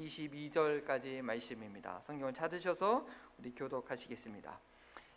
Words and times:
22절까지 0.00 1.22
말씀입니다. 1.22 2.00
성경을 2.00 2.32
찾으셔서 2.32 3.06
우리 3.38 3.54
교독하시겠습니다. 3.54 4.58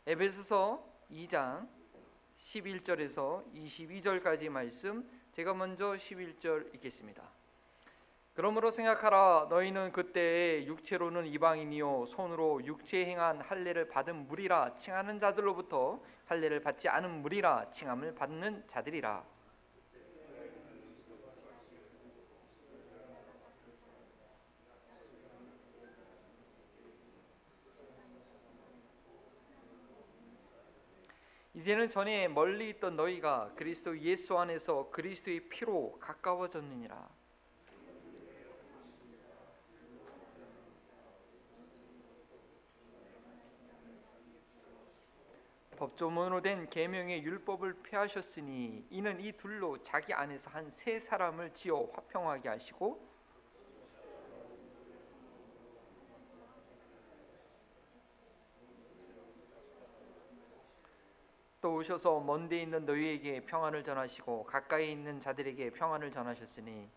에베소서 0.05 0.83
2장 1.11 1.67
11절에서 2.39 3.43
22절까지 3.53 4.49
말씀 4.49 5.09
제가 5.31 5.53
먼저 5.53 5.93
11절 5.93 6.73
읽겠습니다. 6.75 7.23
그러므로 8.35 8.71
생각하라 8.71 9.47
너희는 9.49 9.91
그때 9.91 10.65
육체로는 10.65 11.27
이방인이요 11.27 12.07
손으로 12.07 12.65
육체 12.65 13.05
행한 13.05 13.41
할례를 13.41 13.87
받은 13.89 14.27
무리라 14.27 14.75
칭하는 14.75 15.19
자들로부터 15.19 16.01
할례를 16.25 16.61
받지 16.61 16.89
않은 16.89 17.21
무리라 17.21 17.69
칭함을 17.69 18.15
받는 18.15 18.63
자들이라 18.67 19.23
이제는 31.63 31.89
전에 31.89 32.27
멀리 32.27 32.71
있던 32.71 32.97
너희가 32.97 33.53
그리스도 33.55 33.97
예수 33.99 34.37
안에서 34.37 34.89
그리스도의 34.91 35.47
피로 35.47 35.97
가까워졌느니라. 35.97 37.07
법조문으로 45.77 46.41
된 46.41 46.69
계명의 46.69 47.23
율법을 47.23 47.81
폐하셨으니 47.81 48.85
이는 48.89 49.21
이 49.21 49.31
둘로 49.31 49.81
자기 49.81 50.13
안에서 50.13 50.49
한 50.49 50.69
세 50.69 50.99
사람을 50.99 51.53
지어 51.53 51.89
화평하게 51.93 52.49
하시고 52.49 53.13
또 61.61 61.72
오셔서 61.83 62.21
먼데 62.21 62.61
있는 62.61 62.85
너희에게 62.85 63.41
평안을 63.41 63.83
전하시고 63.83 64.45
가까이 64.45 64.91
있는 64.91 65.19
자들에게 65.19 65.71
평안을 65.71 66.11
전하셨으니 66.11 66.89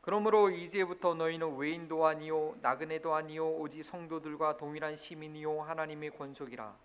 그러므로 0.00 0.50
이제부터 0.50 1.14
너희는 1.14 1.56
외인도 1.56 2.06
아니요 2.06 2.56
나그네도 2.60 3.14
아니요 3.14 3.56
오직 3.56 3.82
성도들과 3.84 4.56
동일한 4.56 4.96
시민이요 4.96 5.62
하나님의 5.62 6.10
권속이라 6.10 6.76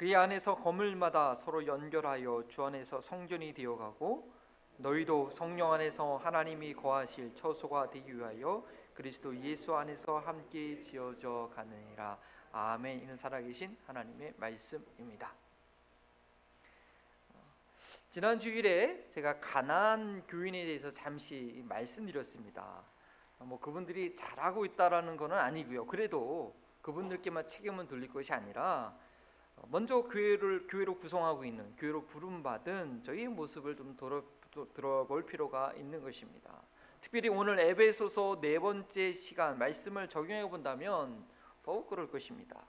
그의 0.00 0.16
안에서 0.16 0.54
거물마다 0.54 1.34
서로 1.34 1.66
연결하여 1.66 2.44
주 2.48 2.64
안에서 2.64 3.02
성전이 3.02 3.52
되어가고 3.52 4.32
너희도 4.78 5.28
성령 5.28 5.74
안에서 5.74 6.16
하나님이 6.16 6.72
거하실 6.72 7.34
처소가 7.34 7.90
되기 7.90 8.16
위하여 8.16 8.66
그리스도 8.94 9.36
예수 9.42 9.76
안에서 9.76 10.18
함께 10.20 10.80
지어져 10.80 11.50
가느니라 11.54 12.18
아멘. 12.50 13.02
이는 13.02 13.14
살아계신 13.14 13.76
하나님의 13.86 14.32
말씀입니다. 14.38 15.34
지난 18.08 18.40
주일에 18.40 19.06
제가 19.10 19.38
가난 19.38 20.26
교인에 20.26 20.64
대해서 20.64 20.90
잠시 20.90 21.62
말씀드렸습니다. 21.68 22.82
뭐 23.40 23.60
그분들이 23.60 24.14
잘하고 24.14 24.64
있다라는 24.64 25.18
것은 25.18 25.36
아니고요. 25.36 25.84
그래도 25.84 26.56
그분들께만 26.80 27.46
책임은 27.46 27.86
돌릴 27.86 28.08
것이 28.08 28.32
아니라 28.32 28.96
먼저 29.68 30.02
교회를 30.02 30.66
교회로 30.66 30.98
구성하고 30.98 31.44
있는 31.44 31.74
교회로 31.76 32.06
부름 32.06 32.42
받은 32.42 33.04
저희의 33.04 33.28
모습을 33.28 33.76
좀 33.76 33.96
들어볼 34.74 35.26
필요가 35.26 35.72
있는 35.74 36.02
것입니다. 36.02 36.62
특별히 37.00 37.28
오늘 37.28 37.58
에베소서 37.58 38.40
네 38.40 38.58
번째 38.58 39.12
시간 39.12 39.58
말씀을 39.58 40.08
적용해 40.08 40.48
본다면 40.48 41.24
더욱 41.62 41.88
그럴 41.88 42.10
것입니다. 42.10 42.62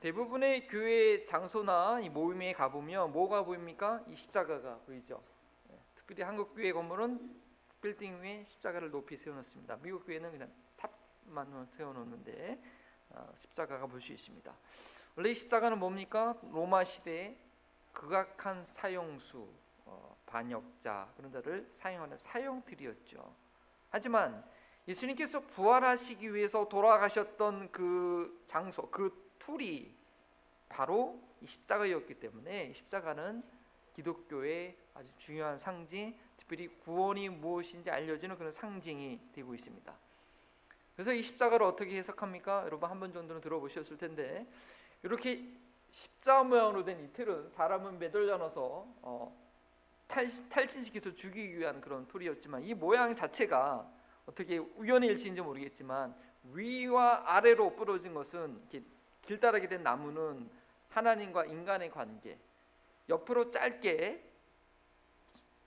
대부분의 0.00 0.66
교회 0.66 1.24
장소나 1.24 2.00
이 2.00 2.08
모임에 2.08 2.52
가보면 2.54 3.12
뭐가 3.12 3.44
보입니까? 3.44 4.02
이 4.08 4.14
십자가가 4.16 4.78
보이죠. 4.78 5.22
네, 5.68 5.78
특별히 5.94 6.22
한국 6.22 6.54
교회 6.54 6.72
건물은 6.72 7.38
빌딩 7.82 8.20
위에 8.22 8.42
십자가를 8.44 8.90
높이 8.90 9.16
세워놓습니다. 9.16 9.76
미국 9.82 10.06
교회는 10.06 10.30
그냥 10.30 10.50
탑만 10.76 11.66
세워놓는데 11.70 12.62
어, 13.10 13.32
십자가가 13.36 13.86
볼 13.86 14.00
수 14.00 14.12
있습니다. 14.12 14.54
원래 15.20 15.32
이 15.32 15.34
십자가는 15.34 15.78
뭡니까? 15.78 16.34
로마 16.50 16.82
시대에 16.82 17.36
극악한 17.92 18.64
사형수, 18.64 19.46
어, 19.84 20.16
반역자 20.24 21.12
그런 21.14 21.30
자를 21.30 21.68
사용하는 21.74 22.16
사형틀이었죠. 22.16 23.36
하지만 23.90 24.42
예수님께서 24.88 25.40
부활하시기 25.40 26.32
위해서 26.32 26.66
돌아가셨던 26.66 27.70
그 27.70 28.42
장소, 28.46 28.88
그 28.88 29.34
틀이 29.38 29.94
바로 30.70 31.20
이 31.42 31.46
십자가였기 31.46 32.14
때문에 32.14 32.72
십자가는 32.72 33.42
기독교의 33.92 34.74
아주 34.94 35.08
중요한 35.18 35.58
상징, 35.58 36.18
특별히 36.38 36.68
구원이 36.68 37.28
무엇인지 37.28 37.90
알려주는 37.90 38.38
그런 38.38 38.50
상징이 38.50 39.20
되고 39.34 39.54
있습니다. 39.54 39.94
그래서 40.96 41.12
이 41.12 41.22
십자가를 41.22 41.66
어떻게 41.66 41.98
해석합니까? 41.98 42.62
여러분 42.64 42.88
한 42.88 42.98
번 42.98 43.12
정도는 43.12 43.42
들어보셨을 43.42 43.98
텐데 43.98 44.46
이렇게 45.02 45.44
십자 45.90 46.42
모양으로 46.42 46.84
된 46.84 47.00
이 47.02 47.12
틀은 47.12 47.50
사람은 47.50 47.98
매달려 47.98 48.36
놔서 48.36 48.86
어, 49.02 49.36
탈, 50.06 50.28
탈진시켜서 50.48 51.14
죽이기 51.14 51.58
위한 51.58 51.80
그런 51.80 52.06
툴이었지만 52.06 52.62
이 52.62 52.74
모양 52.74 53.14
자체가 53.14 53.90
어떻게 54.26 54.58
우연의 54.58 55.08
일치인지 55.10 55.40
모르겠지만 55.40 56.14
위와 56.52 57.22
아래로 57.26 57.74
부러진 57.74 58.14
것은 58.14 58.60
길다랗게 59.22 59.68
된 59.68 59.82
나무는 59.82 60.50
하나님과 60.90 61.46
인간의 61.46 61.90
관계 61.90 62.38
옆으로 63.08 63.50
짧게 63.50 64.24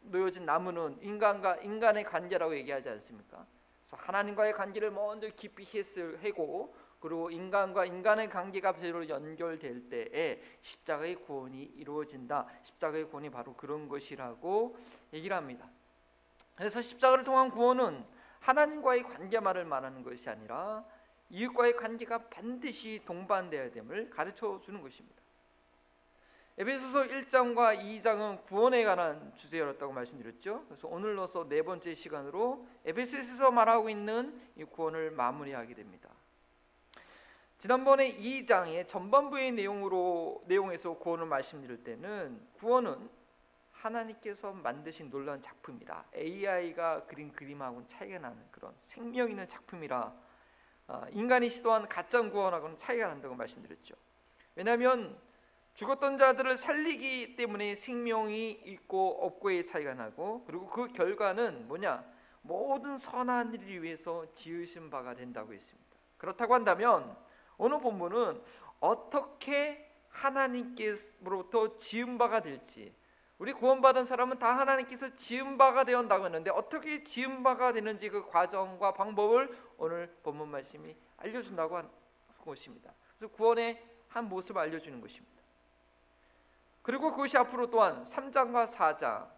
놓여진 0.01 0.45
나무는 0.45 0.97
인간과 1.01 1.57
인간의 1.57 2.03
관계라고 2.03 2.55
얘기하지 2.55 2.89
않습니까? 2.89 3.45
그래서 3.81 3.97
하나님과의 3.97 4.53
관계를 4.53 4.91
먼저 4.91 5.27
깊이 5.29 5.65
했을 5.77 6.19
해고 6.19 6.75
그리고 7.03 7.29
인간과 7.29 7.83
인간의 7.83 8.29
관계가 8.29 8.75
제대로 8.75 9.09
연결될 9.09 9.89
때에 9.89 10.41
십자가의 10.61 11.15
구원이 11.15 11.61
이루어진다. 11.75 12.47
십자가의 12.63 13.09
구원이 13.09 13.29
바로 13.29 13.53
그런 13.55 13.89
것이라고 13.89 14.77
얘기를 15.11 15.35
합니다. 15.35 15.67
그래서 16.55 16.79
십자가를 16.79 17.25
통한 17.25 17.49
구원은 17.49 18.05
하나님과의 18.39 19.03
관계만을 19.03 19.65
말하는 19.65 20.01
것이 20.01 20.29
아니라 20.29 20.85
이웃과의 21.29 21.75
관계가 21.75 22.29
반드시 22.29 23.01
동반되어야 23.03 23.71
됨을 23.71 24.09
가르쳐 24.09 24.61
주는 24.61 24.81
것입니다. 24.81 25.21
에베소서 26.57 27.03
1장과 27.03 27.81
2장은 27.81 28.45
구원에 28.45 28.81
관한 28.85 29.35
주제였다고 29.35 29.91
말씀드렸죠. 29.91 30.63
그래서 30.69 30.87
오늘로서 30.87 31.49
네 31.49 31.63
번째 31.63 31.95
시간으로 31.95 32.65
에베소에서 32.85 33.51
말하고 33.51 33.89
있는 33.89 34.39
이 34.55 34.63
구원을 34.63 35.11
마무리하게 35.11 35.73
됩니다. 35.73 36.12
지난번에 37.63 38.17
2장의 38.17 38.85
전반부의 38.89 39.53
내용으로 39.53 40.43
내용에서 40.47 40.95
구원을 40.95 41.27
말씀드릴 41.27 41.81
때는 41.81 42.45
구원은 42.57 43.09
하나님께서 43.71 44.51
만드신 44.51 45.09
놀라운 45.09 45.41
작품이다. 45.41 46.07
AI가 46.13 47.05
그린 47.05 47.31
그림하고는 47.31 47.87
차이가 47.87 48.19
나는 48.19 48.37
그런 48.51 48.75
생명 48.81 49.29
있는 49.29 49.47
작품이라 49.47 50.13
아, 50.87 51.07
인간이 51.11 51.49
시도한 51.49 51.87
가짜 51.87 52.21
구원하고는 52.29 52.77
차이가 52.77 53.07
난다고 53.07 53.33
말씀드렸죠. 53.33 53.95
왜냐하면 54.55 55.17
죽었던 55.73 56.17
자들을 56.17 56.57
살리기 56.57 57.37
때문에 57.37 57.75
생명이 57.75 58.51
있고 58.51 59.25
없고의 59.25 59.65
차이가 59.65 59.93
나고 59.93 60.43
그리고 60.45 60.67
그 60.67 60.91
결과는 60.91 61.69
뭐냐 61.69 62.03
모든 62.41 62.97
선한 62.97 63.53
일을 63.53 63.83
위해서 63.83 64.25
지으신 64.35 64.89
바가 64.89 65.13
된다고 65.13 65.53
했습니다. 65.53 65.97
그렇다고 66.17 66.55
한다면 66.55 67.15
오늘 67.57 67.79
본문은 67.79 68.41
어떻게 68.79 69.89
하나님께로부터 70.09 71.77
지은 71.77 72.17
바가 72.17 72.41
될지 72.41 72.93
우리 73.39 73.51
구원받은 73.51 74.05
사람은 74.05 74.39
다 74.39 74.57
하나님께서 74.57 75.15
지은 75.15 75.57
바가 75.57 75.83
되었다고 75.83 76.25
했는데 76.25 76.51
어떻게 76.51 77.03
지은 77.03 77.43
바가 77.43 77.73
되는지 77.73 78.09
그 78.09 78.27
과정과 78.29 78.93
방법을 78.93 79.57
오늘 79.77 80.15
본문 80.23 80.49
말씀이 80.49 80.95
알려준다고 81.17 81.77
한 81.77 81.89
것입니다. 82.45 82.93
그래서 83.17 83.33
구원의 83.33 83.83
한 84.07 84.29
모습을 84.29 84.61
알려주는 84.61 85.01
것입니다. 85.01 85.33
그리고 86.81 87.11
그것이 87.11 87.37
앞으로 87.37 87.69
또한 87.69 88.03
3장과 88.03 88.67
4장 88.67 89.29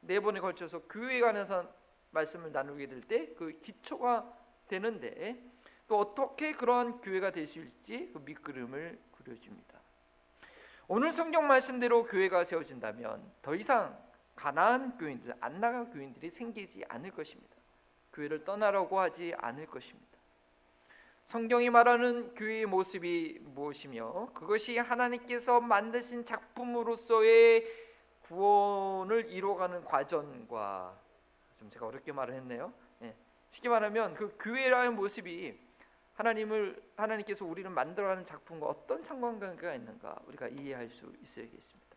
네 0.00 0.20
번에 0.20 0.40
걸쳐서 0.40 0.82
교회에 0.84 1.20
관해서 1.20 1.68
말씀을 2.10 2.52
나누게 2.52 2.86
될 2.86 3.00
때 3.02 3.34
그 3.34 3.60
기초가 3.60 4.32
되는데 4.68 5.42
또 5.88 5.98
어떻게 5.98 6.52
그러한 6.52 7.00
교회가 7.00 7.30
될 7.30 7.46
수 7.46 7.58
있을지 7.60 8.10
그 8.12 8.18
밑그림을 8.18 8.98
그려줍니다. 9.16 9.78
오늘 10.86 11.10
성경 11.12 11.46
말씀대로 11.46 12.04
교회가 12.04 12.44
세워진다면 12.44 13.32
더 13.42 13.54
이상 13.54 13.98
가나안 14.36 14.96
교인들, 14.96 15.34
안나가 15.40 15.84
교인들이 15.86 16.30
생기지 16.30 16.84
않을 16.88 17.10
것입니다. 17.10 17.56
교회를 18.12 18.44
떠나라고 18.44 19.00
하지 19.00 19.34
않을 19.38 19.66
것입니다. 19.66 20.06
성경이 21.24 21.68
말하는 21.68 22.34
교회의 22.34 22.66
모습이 22.66 23.40
무엇이며 23.42 24.30
그것이 24.32 24.78
하나님께서 24.78 25.60
만드신 25.60 26.24
작품으로서의 26.24 27.66
구원을 28.22 29.30
이루어가는 29.30 29.84
과정과 29.84 30.98
좀 31.56 31.68
제가 31.68 31.86
어렵게 31.86 32.12
말을 32.12 32.34
했네요. 32.34 32.72
예. 33.02 33.14
쉽게 33.50 33.68
말하면 33.68 34.14
그 34.14 34.36
교회라는 34.38 34.94
모습이 34.94 35.67
하나님을 36.18 36.82
하나님께서 36.96 37.44
우리를 37.44 37.70
만들어가는 37.70 38.24
작품과 38.24 38.66
어떤 38.66 39.04
상관관계가 39.04 39.72
있는가 39.76 40.20
우리가 40.26 40.48
이해할 40.48 40.90
수 40.90 41.12
있어야겠습니다. 41.22 41.96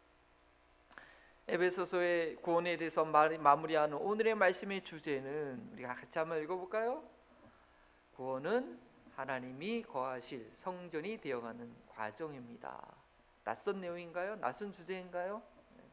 에베소서의 1.48 2.36
구원에 2.36 2.78
대해서 2.78 3.04
마무리하는 3.04 3.98
오늘의 3.98 4.36
말씀의 4.36 4.84
주제는 4.84 5.72
우리가 5.74 5.96
같이 5.96 6.20
한번 6.20 6.42
읽어볼까요? 6.44 7.04
구원은 8.16 8.80
하나님이 9.16 9.82
거하실 9.84 10.52
성전이 10.54 11.18
되어가는 11.18 11.74
과정입니다. 11.90 12.80
낯선 13.44 13.82
내용인가요? 13.82 14.36
낯선 14.36 14.72
주제인가요? 14.72 15.42
네. 15.78 15.84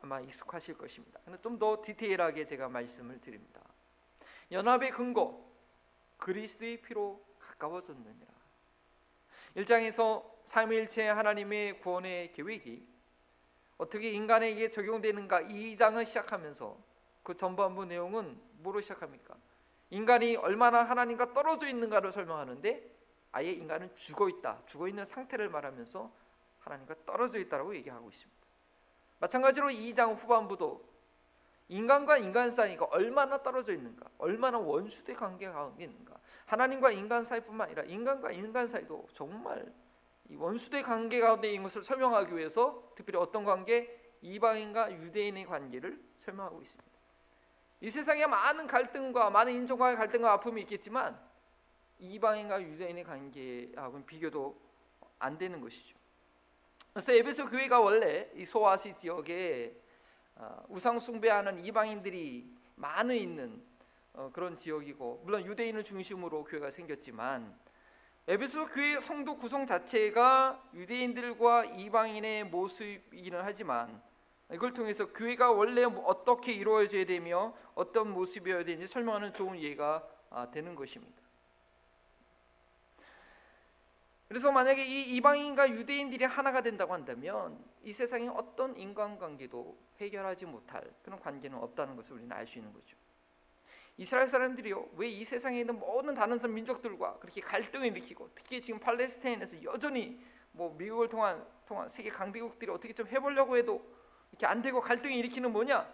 아마 0.00 0.20
익숙하실 0.22 0.78
것입니다. 0.78 1.20
근데 1.26 1.38
좀 1.42 1.58
더 1.58 1.82
디테일하게 1.82 2.46
제가 2.46 2.70
말씀을 2.70 3.20
드립니다. 3.20 3.60
연합의 4.50 4.90
근거 4.90 5.51
그리스도의 6.22 6.80
피로 6.82 7.20
가까워졌느니라. 7.40 8.32
1장에서 9.56 10.24
삼위일체 10.44 11.08
하나님의 11.08 11.80
구원의 11.80 12.32
계획이 12.32 12.88
어떻게 13.76 14.12
인간에게 14.12 14.70
적용되는가 14.70 15.42
2장을 15.42 16.04
시작하면서 16.06 16.78
그 17.24 17.36
전반부 17.36 17.84
내용은 17.84 18.40
뭐로 18.58 18.80
시작합니까? 18.80 19.34
인간이 19.90 20.36
얼마나 20.36 20.84
하나님과 20.84 21.32
떨어져 21.32 21.66
있는가를 21.66 22.12
설명하는데 22.12 22.90
아예 23.32 23.50
인간은 23.50 23.94
죽어 23.96 24.28
있다. 24.28 24.62
죽어 24.66 24.86
있는 24.86 25.04
상태를 25.04 25.48
말하면서 25.48 26.12
하나님과 26.60 26.94
떨어져 27.04 27.40
있다라고 27.40 27.74
얘기하고 27.74 28.08
있습니다. 28.08 28.42
마찬가지로 29.18 29.68
2장 29.70 30.16
후반부도 30.16 30.92
인간과 31.68 32.18
인간 32.18 32.50
사이가 32.50 32.86
얼마나 32.90 33.42
떨어져 33.42 33.72
있는가, 33.72 34.06
얼마나 34.18 34.58
원수대 34.58 35.14
관계가 35.14 35.74
있는가. 35.78 36.11
하나님과 36.46 36.90
인간 36.90 37.24
사이뿐만 37.24 37.68
아니라 37.68 37.82
인간과 37.84 38.32
인간 38.32 38.66
사이도 38.68 39.08
정말 39.14 39.72
이 40.28 40.36
원수대 40.36 40.82
관계 40.82 41.20
가운데 41.20 41.48
있는 41.48 41.64
것을 41.64 41.84
설명하기 41.84 42.36
위해서 42.36 42.92
특별히 42.94 43.18
어떤 43.18 43.44
관계, 43.44 43.98
이방인과 44.22 44.92
유대인의 44.92 45.46
관계를 45.46 46.00
설명하고 46.16 46.62
있습니다. 46.62 46.92
이 47.80 47.90
세상에 47.90 48.26
많은 48.26 48.66
갈등과 48.66 49.30
많은 49.30 49.52
인종과의 49.52 49.96
갈등과 49.96 50.32
아픔이 50.32 50.62
있겠지만 50.62 51.18
이방인과 51.98 52.62
유대인의 52.62 53.04
관계하고는 53.04 54.06
비교도 54.06 54.60
안 55.18 55.36
되는 55.36 55.60
것이죠. 55.60 55.96
그래서 56.92 57.12
에베소 57.12 57.48
교회가 57.48 57.80
원래 57.80 58.30
이 58.34 58.44
소아시 58.44 58.96
지역에 58.96 59.76
어, 60.36 60.64
우상 60.68 60.98
숭배하는 60.98 61.64
이방인들이 61.64 62.52
많이 62.76 63.20
있는 63.20 63.62
어, 64.14 64.30
그런 64.32 64.56
지역이고 64.56 65.22
물론 65.24 65.44
유대인을 65.46 65.84
중심으로 65.84 66.44
교회가 66.44 66.70
생겼지만 66.70 67.58
에베소 68.28 68.66
교회 68.66 69.00
성도 69.00 69.36
구성 69.36 69.66
자체가 69.66 70.70
유대인들과 70.74 71.64
이방인의 71.64 72.44
모습이기는 72.44 73.40
하지만 73.42 74.00
이걸 74.52 74.72
통해서 74.72 75.12
교회가 75.12 75.50
원래 75.50 75.84
어떻게 75.84 76.52
이루어져야 76.52 77.04
되며 77.04 77.54
어떤 77.74 78.12
모습이어야 78.12 78.64
되는지 78.64 78.86
설명하는 78.86 79.32
좋은 79.32 79.58
예가 79.58 80.06
아, 80.30 80.50
되는 80.50 80.74
것입니다. 80.74 81.20
그래서 84.28 84.50
만약에 84.50 84.84
이 84.84 85.16
이방인과 85.16 85.70
유대인들이 85.70 86.24
하나가 86.24 86.62
된다고 86.62 86.94
한다면 86.94 87.62
이 87.82 87.92
세상에 87.92 88.28
어떤 88.28 88.76
인간관계도 88.76 89.76
해결하지 90.00 90.46
못할 90.46 90.90
그런 91.02 91.20
관계는 91.20 91.58
없다는 91.58 91.96
것을 91.96 92.14
우리는 92.14 92.32
알 92.32 92.46
수 92.46 92.58
있는 92.58 92.72
거죠. 92.72 92.96
이스라엘 93.96 94.26
사람들이요 94.28 94.90
왜 94.96 95.08
이 95.08 95.24
세상에 95.24 95.60
있는 95.60 95.78
모든 95.78 96.14
다른 96.14 96.38
민족들과 96.52 97.18
그렇게 97.18 97.40
갈등을 97.40 97.88
일으키고 97.88 98.30
특히 98.34 98.60
지금 98.60 98.80
팔레스타인에서 98.80 99.62
여전히 99.64 100.18
뭐 100.52 100.74
미국을 100.76 101.08
통한 101.08 101.46
통한 101.66 101.88
세계 101.88 102.10
강대국들이 102.10 102.70
어떻게 102.70 102.92
좀 102.92 103.06
해보려고 103.06 103.56
해도 103.56 103.84
이렇게 104.30 104.46
안 104.46 104.62
되고 104.62 104.80
갈등을 104.80 105.14
일으키는 105.16 105.52
뭐냐? 105.52 105.86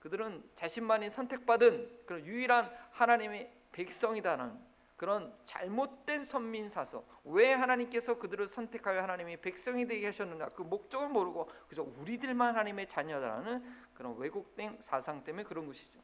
그들은 0.00 0.42
자신만이 0.54 1.10
선택받은 1.10 2.04
그런 2.06 2.24
유일한 2.24 2.70
하나님의 2.92 3.52
백성이다는 3.72 4.58
그런 4.96 5.34
잘못된 5.44 6.24
선민 6.24 6.68
사서 6.68 7.04
왜 7.24 7.52
하나님께서 7.52 8.18
그들을 8.18 8.46
선택하여 8.48 9.02
하나님의 9.02 9.40
백성이 9.40 9.86
되게 9.86 10.06
하셨느냐 10.06 10.48
그 10.48 10.62
목적을 10.62 11.08
모르고 11.08 11.50
그저 11.68 11.82
우리들만 11.82 12.50
하나님의 12.54 12.88
자녀다라는 12.88 13.64
그런 13.94 14.16
왜곡된 14.18 14.78
사상 14.80 15.24
때문에 15.24 15.44
그런 15.44 15.66
것이죠. 15.66 15.98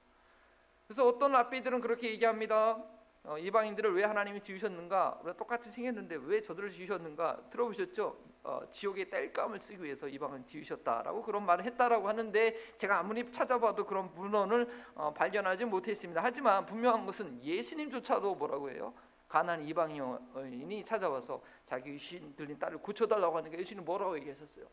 그래서 0.86 1.06
어떤 1.06 1.32
라비들은 1.32 1.80
그렇게 1.80 2.10
얘기합니다. 2.10 2.82
어, 3.24 3.36
이방인들을 3.36 3.92
왜 3.94 4.04
하나님이 4.04 4.40
지으셨는가? 4.40 5.20
똑같이 5.36 5.68
생겼는데 5.68 6.16
왜 6.22 6.40
저들을 6.40 6.70
지으셨는가? 6.70 7.50
들어보셨죠? 7.50 8.16
어, 8.44 8.60
지옥의 8.70 9.10
땔감을 9.10 9.58
쓰기 9.58 9.82
위해서 9.82 10.06
이방은 10.06 10.46
지으셨다라고 10.46 11.22
그런 11.24 11.44
말을 11.44 11.64
했다라고 11.64 12.06
하는데 12.08 12.76
제가 12.76 13.00
아무리 13.00 13.28
찾아봐도 13.32 13.84
그런 13.84 14.14
문헌을 14.14 14.68
어, 14.94 15.12
발견하지 15.12 15.64
못했습니다. 15.64 16.20
하지만 16.22 16.64
분명한 16.64 17.04
것은 17.04 17.42
예수님조차도 17.42 18.36
뭐라고 18.36 18.70
해요? 18.70 18.94
가난 19.26 19.66
이방인이 19.66 20.84
찾아와서 20.84 21.42
자기 21.64 21.94
귀신 21.94 22.32
들린 22.36 22.56
딸을 22.60 22.78
고쳐달라고 22.78 23.38
하니까 23.38 23.58
예수님 23.58 23.84
뭐라고 23.84 24.16
얘기하셨어요? 24.18 24.66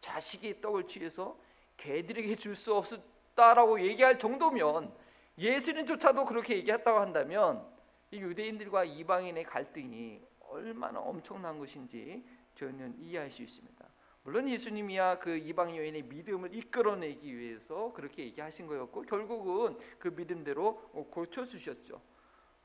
자식이 0.00 0.60
떡을 0.60 0.88
취해서 0.88 1.38
개들에게 1.76 2.34
줄 2.34 2.56
수 2.56 2.74
없었다라고 2.74 3.80
얘기할 3.82 4.18
정도면 4.18 4.92
예수님조차도 5.40 6.26
그렇게 6.26 6.56
얘기했다고 6.58 7.00
한다면 7.00 7.66
유대인들과 8.12 8.84
이방인의 8.84 9.44
갈등이 9.44 10.20
얼마나 10.40 11.00
엄청난 11.00 11.58
것인지 11.58 12.24
저는 12.54 12.98
이해할 12.98 13.30
수 13.30 13.42
있습니다. 13.42 13.88
물론 14.22 14.48
예수님이야 14.48 15.18
그 15.18 15.38
이방 15.38 15.74
여인의 15.76 16.02
믿음을 16.02 16.54
이끌어내기 16.54 17.34
위해서 17.34 17.90
그렇게 17.94 18.24
얘기하신 18.24 18.66
거였고 18.66 19.02
결국은 19.02 19.78
그 19.98 20.08
믿음대로 20.08 20.90
고쳐 21.10 21.44
주셨죠. 21.44 22.02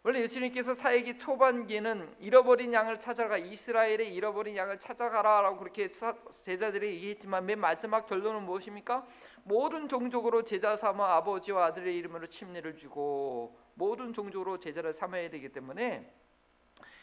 원래 0.08 0.22
예수님께서 0.22 0.76
사역의 0.76 1.18
초반기에는 1.18 2.18
잃어버린 2.20 2.72
양을 2.72 3.00
찾아가 3.00 3.40
이스라엘의 3.40 4.14
잃어버린 4.14 4.56
양을 4.56 4.80
찾아가라라고 4.80 5.58
그렇게 5.58 5.90
제자들이 5.90 6.90
얘기했지만 6.94 7.44
맨 7.44 7.60
마지막 7.60 8.06
결론은 8.06 8.44
무엇입니까? 8.44 9.04
모든 9.46 9.88
종족으로 9.88 10.44
제자 10.44 10.78
삼아 10.78 11.16
아버지와 11.16 11.66
아들의 11.66 11.98
이름으로 11.98 12.28
침례를 12.28 12.78
주고 12.78 13.58
모든 13.74 14.14
종족으로 14.14 14.60
제자를 14.60 14.94
삼아야 14.94 15.32
되기 15.32 15.50
때문에 15.50 16.14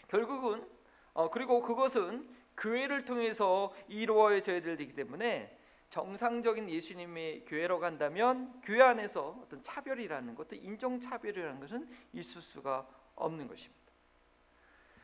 결국은 0.07 0.65
어, 1.13 1.29
그리고 1.29 1.61
그것은 1.61 2.29
교회를 2.57 3.05
통해서 3.05 3.75
이루어져야 3.89 4.63
되기 4.63 4.95
때문에 4.95 5.59
정상적인 5.93 6.71
예수님의 6.71 7.45
교회로 7.45 7.79
간다면 7.79 8.59
교회 8.63 8.81
안에서 8.81 9.39
어떤 9.43 9.63
차별이라는 9.63 10.35
것, 10.35 10.49
인종 10.53 10.99
차별이라는 10.99 11.61
것은 11.61 11.87
있을 12.15 12.41
수가 12.41 12.89
없는 13.15 13.47
것입니다. 13.47 13.93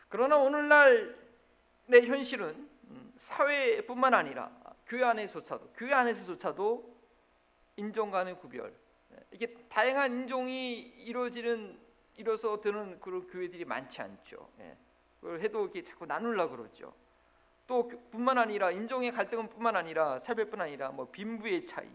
그러나 0.08 0.38
오늘날의 0.38 1.12
현실은 2.06 2.70
음, 2.84 3.12
사회뿐만 3.16 4.14
아니라 4.14 4.50
교회 4.86 5.04
안에서조차도 5.04 5.72
교회 5.76 5.92
안에서조차도 5.92 6.96
인종 7.76 8.10
간의 8.10 8.38
구별 8.38 8.74
이게 9.30 9.54
다양한 9.68 10.22
인종이 10.22 10.78
이루어지는 10.78 11.78
이뤄서 12.16 12.62
드는 12.62 12.98
그런 12.98 13.26
교회들이 13.26 13.66
많지 13.66 14.00
않죠. 14.00 14.50
예. 14.60 14.74
그걸 15.20 15.42
해도 15.42 15.64
이렇게 15.64 15.82
자꾸 15.82 16.06
나누려 16.06 16.48
그러죠. 16.48 16.94
또그 17.68 18.08
뿐만 18.10 18.38
아니라 18.38 18.70
인종의 18.72 19.12
갈등은 19.12 19.48
뿐만 19.50 19.76
아니라 19.76 20.18
차별뿐 20.18 20.60
아니라 20.60 20.88
뭐 20.90 21.08
빈부의 21.10 21.66
차이, 21.66 21.86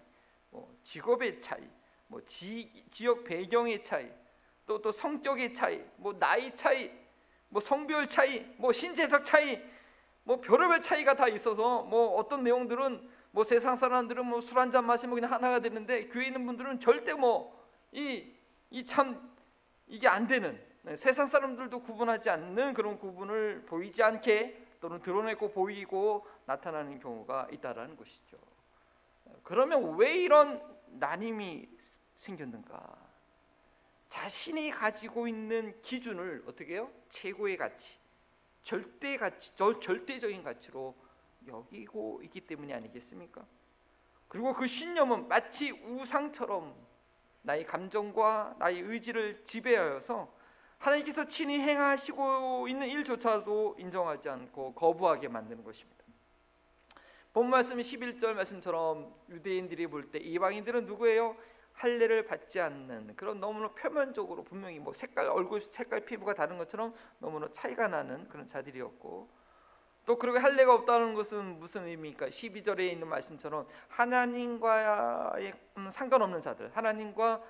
뭐 0.51 0.74
직업의 0.84 1.39
차이, 1.42 1.68
뭐 2.08 2.22
지, 2.25 2.86
지역 2.92 3.24
배경의 3.25 3.84
차이, 3.84 4.10
또 4.68 4.82
또 4.82 4.92
성격의 4.92 5.53
차이, 5.53 5.84
뭐 5.98 6.13
나이 6.18 6.56
차이, 6.56 6.92
뭐 7.50 7.60
성별 7.60 8.08
차이, 8.08 8.46
뭐 8.58 8.72
신체적 8.72 9.25
차이, 9.25 9.60
뭐 10.24 10.39
별의별 10.39 10.80
차이가 10.80 11.15
다 11.15 11.27
있어서 11.27 11.82
뭐 11.84 12.15
어떤 12.15 12.44
내용들은 12.44 13.10
뭐 13.32 13.44
세상 13.44 13.75
사람들은 13.75 14.25
뭐 14.27 14.38
술 14.39 14.60
한 14.60 14.72
잔 14.72 14.86
마시면 14.86 15.15
그냥 15.15 15.34
하나가 15.34 15.60
되는데 15.60 16.08
교회 16.08 16.27
있는 16.27 16.46
분들은 16.46 16.80
절대 16.80 17.13
뭐 17.13 17.51
이 17.92 18.32
이 18.72 18.86
참 18.86 19.32
이게 19.88 20.08
안 20.08 20.25
되는 20.27 20.60
네, 20.84 20.96
세상 20.96 21.27
사람들도 21.27 21.82
구분하지 21.82 22.30
않는 22.30 22.74
그런 22.74 22.98
구분을 23.00 23.65
보이지 23.65 24.01
않게 24.03 24.62
또는 24.83 25.01
드러내고 25.01 25.53
보이고 25.53 26.27
나타나는 26.45 26.99
경우가 26.99 27.47
있다라는 27.53 27.95
것이죠. 27.95 28.37
그러면 29.41 29.95
왜 29.95 30.13
이런 30.13 30.61
나님이 30.99 31.69
생겼는가? 32.17 32.97
자신이 34.09 34.71
가지고 34.71 35.25
있는 35.25 35.81
기준을 35.81 36.43
어떻게 36.47 36.73
해요? 36.73 36.91
최고의 37.07 37.55
가치, 37.55 37.97
절대 38.61 39.15
가치, 39.15 39.55
절, 39.55 39.79
절대적인 39.79 40.43
가치로 40.43 40.93
여기고 41.47 42.19
있기 42.23 42.41
때문이 42.41 42.73
아니겠습니까? 42.73 43.45
그리고 44.27 44.51
그 44.51 44.67
신념은 44.67 45.29
마치 45.29 45.71
우상처럼 45.71 46.75
나의 47.43 47.65
감정과 47.65 48.57
나의 48.59 48.81
의지를 48.81 49.45
지배하여서 49.45 50.29
하나님께서 50.77 51.25
친히 51.25 51.60
행하시고 51.60 52.68
있는 52.68 52.88
일조차도 52.88 53.77
인정하지 53.80 54.30
않고 54.30 54.74
거부하게 54.74 55.30
만드는 55.30 55.63
것입니다. 55.63 56.03
본 57.32 57.50
말씀 57.50 57.77
11절 57.77 58.34
말씀처럼 58.34 59.13
유대인들이 59.30 59.88
볼 59.88 60.12
때 60.12 60.20
이방인들은 60.20 60.86
누구예요? 60.86 61.36
할례를 61.74 62.25
받지 62.25 62.60
않는 62.60 63.15
그런 63.15 63.39
너무나 63.39 63.70
표면적으로 63.70 64.44
분명히 64.44 64.77
뭐 64.77 64.94
색깔 64.94 65.27
얼굴 65.27 65.62
색깔 65.62 66.01
피부가 66.01 66.36
다른 66.36 66.60
것처럼 66.60 66.94
너무나 67.18 67.48
차이가 67.51 67.88
나는 67.88 68.30
그런 68.30 68.46
자들이었고 68.46 69.27
또 70.06 70.18
그리고 70.18 70.38
할례가 70.38 70.74
없다는 70.74 71.13
것은 71.15 71.60
무슨 71.60 71.88
의미입니까? 71.88 72.27
12절에 72.27 72.82
있는 72.92 73.08
말씀처럼 73.08 73.65
하나님과의 73.88 75.53
상관없는 75.92 76.42
자들, 76.42 76.70
하나님과 76.75 77.42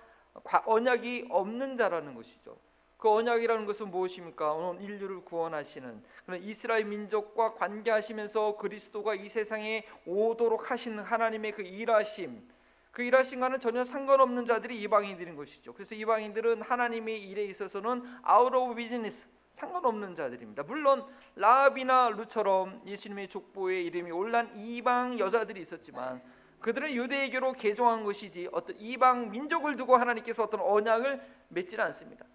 언약이 0.66 1.28
없는 1.30 1.76
자라는 1.78 2.14
것이죠. 2.14 2.56
그 3.04 3.10
언약이라는 3.10 3.66
것은 3.66 3.92
무엇입니까? 3.92 4.54
오늘 4.54 4.82
인류를 4.82 5.26
구원하시는 5.26 6.02
그런 6.26 6.42
이스라엘 6.42 6.86
민족과 6.86 7.54
관계하시면서 7.56 8.56
그리스도가 8.56 9.14
이 9.14 9.28
세상에 9.28 9.84
오도록 10.06 10.72
하시는 10.72 11.04
하나님의 11.04 11.52
그 11.52 11.64
일하심, 11.64 12.48
그 12.92 13.04
일하심과는 13.04 13.60
전혀 13.60 13.84
상관없는 13.84 14.46
자들이 14.46 14.82
이방인들인 14.84 15.36
것이죠. 15.36 15.74
그래서 15.74 15.96
이방인들은 15.96 16.62
하나님의 16.62 17.22
일에 17.24 17.44
있어서는 17.44 18.04
out 18.22 18.56
of 18.56 18.76
business 18.76 19.28
상관없는 19.52 20.16
자들입니다. 20.16 20.64
물론 20.64 21.06
라합이나 21.36 22.08
룻처럼 22.08 22.84
예수님의 22.86 23.28
족보에 23.28 23.82
이름이 23.82 24.12
오른 24.12 24.50
이방 24.56 25.20
여자들이 25.20 25.60
있었지만 25.60 26.22
그들은 26.62 26.94
유대교로 26.94 27.52
개종한 27.52 28.06
것이지 28.06 28.48
어떤 28.54 28.78
이방 28.78 29.30
민족을 29.30 29.76
두고 29.76 29.98
하나님께서 29.98 30.44
어떤 30.44 30.62
언약을 30.62 31.22
맺지는 31.50 31.84
않습니다. 31.84 32.26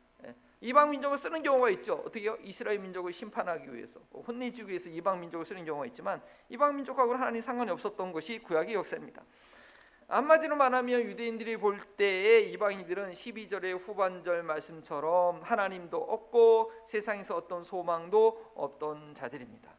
이방 0.61 0.91
민족을 0.91 1.19
쓰는 1.19 1.43
경우가 1.43 1.71
있죠. 1.71 2.03
어떻게요? 2.05 2.37
이스라엘 2.43 2.81
민족을 2.81 3.13
심판하기 3.13 3.73
위해서, 3.73 4.01
뭐 4.11 4.23
혼내주기 4.23 4.71
위해서 4.71 4.91
이방 4.91 5.21
민족을 5.21 5.47
쓰는 5.47 5.65
경우가 5.65 5.87
있지만 5.87 6.21
이방 6.49 6.77
민족하고는 6.77 7.21
하나님 7.21 7.41
상관이 7.43 7.71
없었던 7.71 8.13
것이 8.13 8.41
구약의 8.41 8.75
역사입니다. 8.75 9.23
한마디로 10.09 10.57
말하면 10.57 11.03
유대인들이 11.03 11.59
볼 11.59 11.79
때에 11.81 12.41
이방인들은 12.41 13.13
12절의 13.13 13.79
후반절 13.79 14.43
말씀처럼 14.43 15.43
하나님도 15.43 15.99
없고 15.99 16.73
세상에서 16.87 17.37
어떤 17.37 17.63
소망도 17.63 18.53
없던 18.55 19.15
자들입니다. 19.15 19.71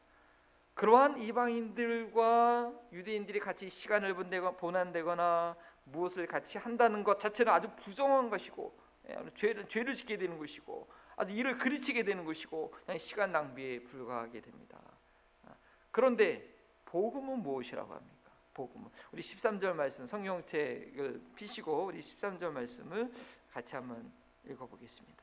그러한 0.75 1.17
이방인들과 1.17 2.71
유대인들이 2.93 3.39
같이 3.39 3.69
시간을 3.69 4.13
보낸다거나 4.13 5.57
무엇을 5.85 6.27
같이 6.27 6.59
한다는 6.59 7.03
것 7.03 7.19
자체는 7.19 7.51
아주 7.51 7.67
부정한 7.75 8.29
것이고 8.29 8.71
예, 8.71 8.88
죄를 9.35 9.67
죄를 9.67 9.93
짓게 9.93 10.17
되는 10.17 10.37
것이고 10.37 10.87
아주 11.15 11.33
일을 11.33 11.57
그르치게 11.57 12.03
되는 12.03 12.23
것이고 12.23 12.71
그냥 12.71 12.97
시간 12.97 13.31
낭비에 13.31 13.83
불과하게 13.83 14.41
됩니다. 14.41 14.79
아, 15.45 15.53
그런데 15.91 16.47
복음은 16.85 17.41
무엇이라고 17.43 17.93
합니까? 17.93 18.31
복음은 18.53 18.89
우리 19.11 19.21
13절 19.21 19.73
말씀 19.73 20.07
성경책을 20.07 21.21
피시고 21.35 21.85
우리 21.85 21.99
13절 21.99 22.51
말씀을 22.51 23.11
같이 23.51 23.75
한번 23.75 24.11
읽어보겠습니다. 24.45 25.19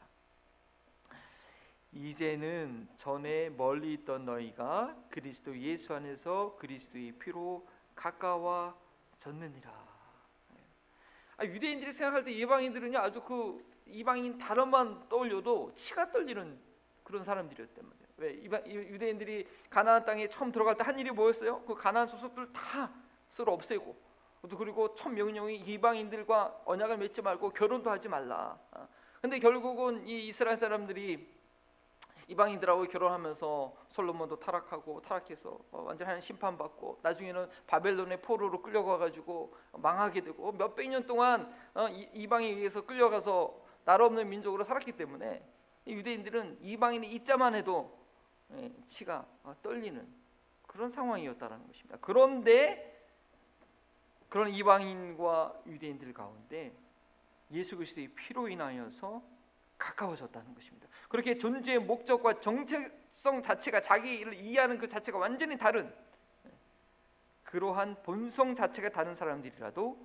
이제는 1.93 2.89
전에 2.97 3.49
멀리 3.51 3.95
있던 3.95 4.27
너희가 4.27 4.95
그리스도 5.09 5.57
예수 5.59 5.95
안에서 5.95 6.57
그리스도의 6.57 7.13
피로 7.13 7.67
가까워졌느니라. 7.95 9.87
아, 11.39 11.45
유대인들이 11.45 11.93
생각할 11.93 12.25
때 12.25 12.33
이방인들은요 12.33 12.99
아주 12.99 13.23
그 13.23 13.65
이방인 13.87 14.39
단어만 14.39 15.09
떠올려도 15.09 15.73
치가 15.75 16.11
떨리는 16.11 16.59
그런 17.05 17.25
사람들이었단 17.25 17.85
말이에요. 17.85 18.07
왜 18.19 18.33
이방 18.33 18.67
유대인들이 18.67 19.47
가나안 19.71 20.05
땅에 20.05 20.27
처음 20.29 20.51
들어갈 20.51 20.77
때 20.77 20.85
한 20.85 20.99
일이 20.99 21.11
뭐였어요? 21.11 21.63
그 21.65 21.75
가나안 21.75 22.09
소속들 22.09 22.53
다 22.53 22.91
쓸어 23.29 23.53
없애고 23.53 23.97
또 24.49 24.57
그리고 24.57 24.95
첫 24.95 25.09
명령이 25.11 25.57
이방인들과 25.57 26.63
언약을 26.65 26.99
맺지 26.99 27.21
말고 27.23 27.51
결혼도 27.51 27.91
하지 27.91 28.09
말라. 28.09 28.59
어. 28.73 28.89
근데 29.21 29.39
결국은 29.41 30.07
이 30.07 30.29
이스라엘 30.29 30.57
사람들이 30.57 31.35
이방인들하고 32.29 32.85
결혼하면서 32.87 33.75
솔로몬도 33.89 34.39
타락하고 34.41 35.03
타락해서 35.03 35.59
어, 35.71 35.83
완전 35.87 36.09
한 36.09 36.21
심판 36.21 36.57
받고 36.57 37.01
나중에는 37.03 37.49
바벨론의 37.67 38.23
포로로 38.23 38.63
끌려가 38.63 38.99
가지고 38.99 39.55
망하게 39.73 40.21
되고 40.23 40.53
몇백 40.53 40.89
년 40.91 41.07
동안 41.07 41.53
어, 41.75 41.89
이방에 41.89 42.47
의해서 42.49 42.85
끌려가서 42.85 43.66
나라 43.87 44.05
없는 44.07 44.29
민족으로 44.29 44.65
살았기 44.65 44.93
때문에 44.93 45.43
유대인들은 45.87 46.59
이방인이 46.61 47.09
있자만 47.15 47.55
해도 47.55 47.97
예, 48.53 48.73
치가 48.85 49.25
어, 49.45 49.55
떨리는 49.63 50.07
그런 50.67 50.91
상황이었다는 50.91 51.67
것입니다. 51.69 51.97
그런데 52.01 53.09
그런 54.29 54.51
이방인과 54.51 55.63
유대인들 55.67 56.13
가운데 56.13 56.77
예수 57.53 57.77
그리스도의 57.77 58.09
피로 58.09 58.49
인하여서 58.49 59.23
가까워졌다는 59.79 60.53
것입니다. 60.53 60.89
그렇게 61.09 61.39
존재의 61.39 61.79
목적과 61.79 62.41
정체성 62.41 63.43
자체가 63.43 63.81
자기를 63.81 64.35
이해하는 64.35 64.79
그 64.79 64.89
자체가 64.89 65.17
완전히 65.17 65.57
다른 65.57 65.95
예, 66.45 66.51
그러한 67.45 68.03
본성 68.03 68.57
자체가 68.57 68.89
다른 68.89 69.15
사람들이라도 69.15 70.05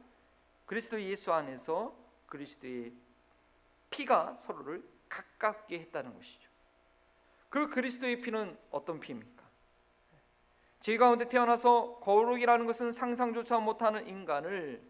그리스도 0.68 1.02
예수 1.02 1.34
안에서 1.34 1.96
그리스도의 2.28 2.94
피가 3.92 4.38
서로를 4.40 4.84
가깝게 5.08 5.80
했다는 5.80 6.16
것이죠. 6.16 6.50
그 7.50 7.70
그리스도의 7.70 8.22
피는 8.22 8.58
어떤 8.72 9.00
피입니까? 9.00 9.42
죄 10.80 10.98
가운데 10.98 11.30
태어나서 11.30 12.00
거룩이라는 12.00 12.66
것은 12.66 12.92
상상조차 12.92 13.60
못하는 13.60 14.08
인간을 14.08 14.82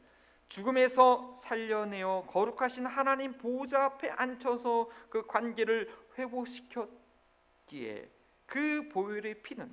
죽음에서 0.48 1.34
살려내어 1.34 2.26
거룩하신 2.28 2.86
하나님 2.86 3.38
보좌 3.38 3.86
앞에 3.86 4.10
앉혀서 4.10 4.90
그 5.10 5.26
관계를 5.26 5.94
회복시켰기에 6.18 8.10
그 8.46 8.90
보혈의 8.90 9.42
피는 9.44 9.72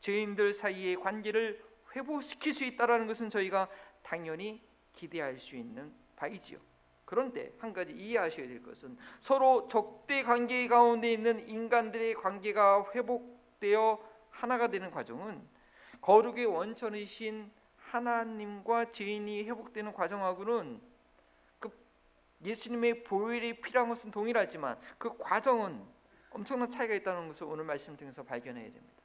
죄인들 0.00 0.54
사이의 0.54 0.96
관계를 0.96 1.64
회복시킬 1.94 2.54
수 2.54 2.64
있다라는 2.64 3.06
것은 3.06 3.28
저희가 3.28 3.68
당연히 4.02 4.62
기대할 4.94 5.38
수 5.38 5.56
있는 5.56 5.92
바이지요. 6.14 6.58
그런데 7.06 7.54
한 7.58 7.72
가지 7.72 7.92
이해하셔야 7.92 8.48
될 8.48 8.62
것은 8.62 8.98
서로 9.20 9.68
적대 9.68 10.24
관계 10.24 10.66
가운데 10.66 11.12
있는 11.12 11.48
인간들의 11.48 12.14
관계가 12.14 12.90
회복되어 12.94 13.98
하나가 14.28 14.66
되는 14.66 14.90
과정은 14.90 15.40
거룩의 16.00 16.46
원천이신 16.46 17.50
하나님과 17.76 18.90
죄인이 18.90 19.44
회복되는 19.44 19.92
과정하고는 19.92 20.82
그 21.60 21.70
예수님의 22.44 23.04
보혈이 23.04 23.60
필요한 23.60 23.88
것은 23.88 24.10
동일하지만 24.10 24.78
그 24.98 25.16
과정은 25.16 25.86
엄청난 26.30 26.68
차이가 26.68 26.92
있다는 26.92 27.28
것을 27.28 27.46
오늘 27.46 27.64
말씀 27.64 27.96
통해서 27.96 28.24
발견해야 28.24 28.64
됩니다. 28.64 29.02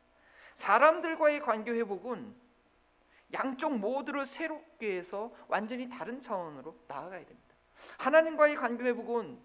사람들과의 0.56 1.42
관계 1.42 1.72
회복은 1.72 2.36
양쪽 3.34 3.78
모두를 3.78 4.26
새롭게 4.26 4.98
해서 4.98 5.32
완전히 5.48 5.88
다른 5.88 6.20
차원으로 6.20 6.76
나아가야 6.88 7.26
됩니다. 7.26 7.51
하나님과의 7.98 8.56
관계 8.56 8.86
회복은 8.86 9.40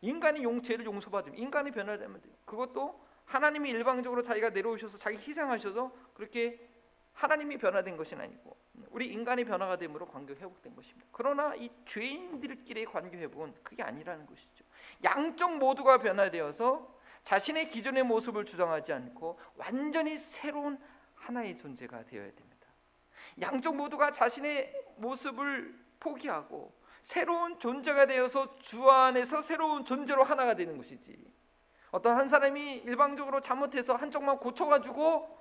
인간이 0.00 0.42
용죄를 0.42 0.84
용서받으면 0.84 1.38
인간이 1.38 1.70
변화되면 1.70 2.20
돼요. 2.20 2.34
그것도 2.44 3.08
하나님이 3.24 3.70
일방적으로 3.70 4.22
자기가 4.22 4.50
내려오셔서 4.50 4.96
자기 4.96 5.18
희생하셔서 5.18 5.92
그렇게 6.14 6.68
하나님이 7.12 7.58
변화된 7.58 7.96
것은 7.96 8.20
아니고 8.20 8.56
우리 8.90 9.06
인간의 9.06 9.44
변화가 9.44 9.76
됨으로 9.76 10.06
관계 10.06 10.34
회복된 10.34 10.74
것입니다. 10.74 11.06
그러나 11.10 11.54
이 11.56 11.68
죄인들끼리의 11.84 12.86
관계 12.86 13.18
회복은 13.18 13.54
그게 13.62 13.82
아니라는 13.82 14.24
것이죠. 14.26 14.64
양쪽 15.04 15.58
모두가 15.58 15.98
변화되어서 15.98 16.96
자신의 17.24 17.70
기존의 17.70 18.04
모습을 18.04 18.44
주장하지 18.44 18.92
않고 18.92 19.38
완전히 19.56 20.16
새로운 20.16 20.78
하나의 21.16 21.56
존재가 21.56 22.04
되어야 22.04 22.30
됩니다. 22.32 22.68
양쪽 23.40 23.76
모두가 23.76 24.12
자신의 24.12 24.72
모습을 24.96 25.76
포기하고 26.00 26.72
새로운 27.08 27.58
존재가 27.58 28.04
되어서 28.04 28.58
주 28.58 28.90
안에서 28.90 29.40
새로운 29.40 29.86
존재로 29.86 30.24
하나가 30.24 30.52
되는 30.52 30.76
것이지 30.76 31.16
어떤 31.90 32.18
한 32.18 32.28
사람이 32.28 32.82
일방적으로 32.84 33.40
잘못해서 33.40 33.96
한쪽만 33.96 34.36
고쳐가지고 34.36 35.38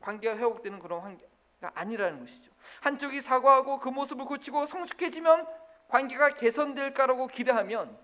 관계가 0.00 0.36
회복되는 0.36 0.80
그런 0.80 1.00
관계가 1.00 1.70
아니라는 1.74 2.18
것이죠. 2.18 2.50
한쪽이 2.80 3.20
사과하고 3.20 3.78
그 3.78 3.88
모습을 3.88 4.24
고치고 4.24 4.66
성숙해지면 4.66 5.46
관계가 5.86 6.30
개선될까라고 6.30 7.28
기대하면 7.28 7.96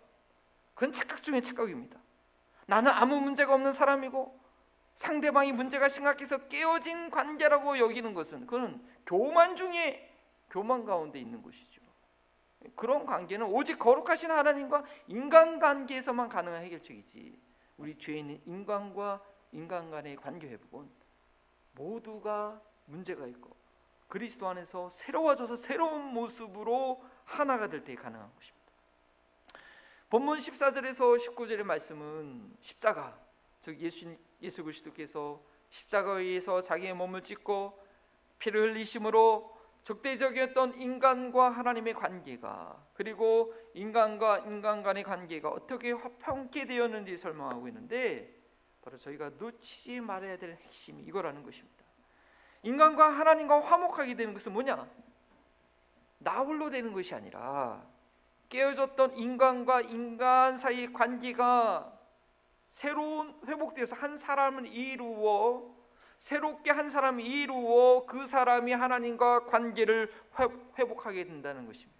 그건 0.75 0.93
착각 0.93 1.25
중에 1.25 1.41
착각입니다. 1.41 1.99
나는 2.67 2.93
아무 2.93 3.21
문제가 3.21 3.53
없는 3.55 3.73
사람이고 3.73 4.39
상대방이 4.95 5.51
문제가 5.51 5.89
심각해서 5.89 6.47
깨어진 6.47 7.11
관계라고 7.11 7.81
여기는 7.81 8.15
것은 8.15 8.47
그는 8.47 8.81
교만 9.07 9.57
중에 9.57 10.09
교만 10.51 10.85
가운데 10.85 11.19
있는 11.19 11.43
것이죠. 11.43 11.76
그런 12.75 13.07
관계는 13.07 13.47
오직 13.47 13.79
거룩하신 13.79 14.31
하나님과 14.31 14.85
인간 15.09 15.59
관계에서만 15.59 16.29
가능한 16.29 16.63
해결책이지. 16.65 17.39
우리 17.79 17.97
죄 17.99 18.19
있는 18.19 18.41
인간과 18.47 19.23
인간 19.53 19.91
간의 19.91 20.17
관계 20.17 20.49
회복은 20.49 20.89
모두가 21.73 22.61
문제가 22.87 23.27
있고 23.27 23.55
그리스도 24.09 24.49
안에서 24.49 24.89
새로워져서 24.89 25.57
새로운 25.57 26.03
모습으로 26.15 27.03
하나가 27.25 27.69
될 27.69 27.85
때 27.85 27.95
가능한 27.95 28.33
것입니다. 28.35 28.57
본문 30.09 30.39
14절에서 30.39 31.19
19절의 31.19 31.65
말씀은 31.65 32.57
십자가 32.61 33.19
즉 33.61 33.79
예수 33.81 34.17
예수 34.41 34.63
그리스도께서 34.63 35.43
십자가에 35.71 36.23
의해서 36.23 36.61
자기의 36.61 36.95
몸을 36.95 37.23
찢고 37.23 37.85
피를 38.39 38.71
흘리심으로 38.71 39.56
적대적이었던 39.87 40.81
인간과 40.81 41.49
하나님의 41.49 41.95
관계가 41.95 42.89
그리고 42.93 43.55
인간과 43.73 44.39
인간 44.39 44.83
간의 44.83 45.05
관계가 45.05 45.49
어떻게 45.49 45.93
화평케 45.93 46.67
되었는지 46.67 47.17
설명하고 47.17 47.69
있는데 47.69 48.37
바로 48.83 48.99
저희가 48.99 49.31
놓치지 49.39 50.01
말아야 50.01 50.39
될 50.39 50.59
핵심이 50.61 51.05
이거라는 51.05 51.45
것입니다. 51.45 51.85
인간과 52.65 53.11
하나님과 53.11 53.61
화목하게 53.61 54.17
되는 54.17 54.35
것은 54.35 54.53
뭐냐? 54.55 54.91
나 56.19 56.41
홀로 56.41 56.69
되는 56.69 56.93
것이 56.93 57.15
아니라 57.15 57.87
깨어졌던 58.49 59.17
인간과 59.17 59.83
인간 59.83 60.59
사이의 60.59 60.93
관계가 60.93 61.97
새로운 62.67 63.41
회복되어서 63.47 63.95
한 63.95 64.17
사람을 64.17 64.67
이루어 64.67 65.76
새롭게 66.19 66.71
한 66.71 66.89
사람이 66.89 67.25
이루어 67.25 68.07
그 68.07 68.27
사람이 68.27 68.73
하나님과 68.73 69.47
관계를 69.47 70.13
회복하게 70.79 71.25
된다는 71.25 71.67
것입니다. 71.67 71.97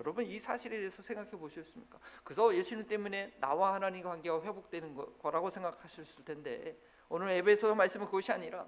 여러분 0.00 0.24
이 0.24 0.38
사실에 0.40 0.76
대해서 0.76 1.02
생각해 1.02 1.30
보셨습니까? 1.30 1.98
그래서 2.24 2.54
예수님 2.54 2.88
때문에 2.88 3.36
나와 3.38 3.74
하나님 3.74 4.02
관계가 4.02 4.42
회복되는 4.42 4.94
거라고 5.22 5.50
생각하셨을 5.50 6.24
텐데 6.24 6.76
오늘 7.08 7.30
에베소 7.30 7.74
말씀은 7.74 8.06
그것이 8.06 8.32
아니라 8.32 8.66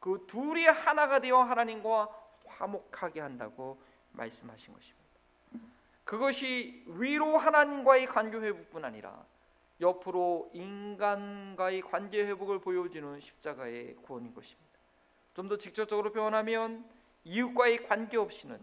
그 0.00 0.24
둘이 0.26 0.66
하나가 0.66 1.20
되어 1.20 1.42
하나님과 1.42 2.08
화목하게 2.46 3.20
한다고 3.20 3.82
말씀하신 4.12 4.72
것입니다. 4.72 5.02
그것이 6.04 6.84
위로 6.86 7.38
하나님과의 7.38 8.06
관계 8.06 8.38
회복뿐 8.38 8.84
아니라 8.84 9.24
옆으로 9.80 10.50
인간과의 10.54 11.82
관계 11.82 12.24
회복을 12.24 12.60
보여주는 12.60 13.18
십자가의 13.20 13.96
구원인 14.02 14.32
것입니다. 14.34 14.62
좀 15.34 15.48
더 15.48 15.56
직접적으로 15.56 16.12
표현하면 16.12 16.84
이웃과의 17.24 17.86
관계 17.88 18.16
없이는 18.18 18.58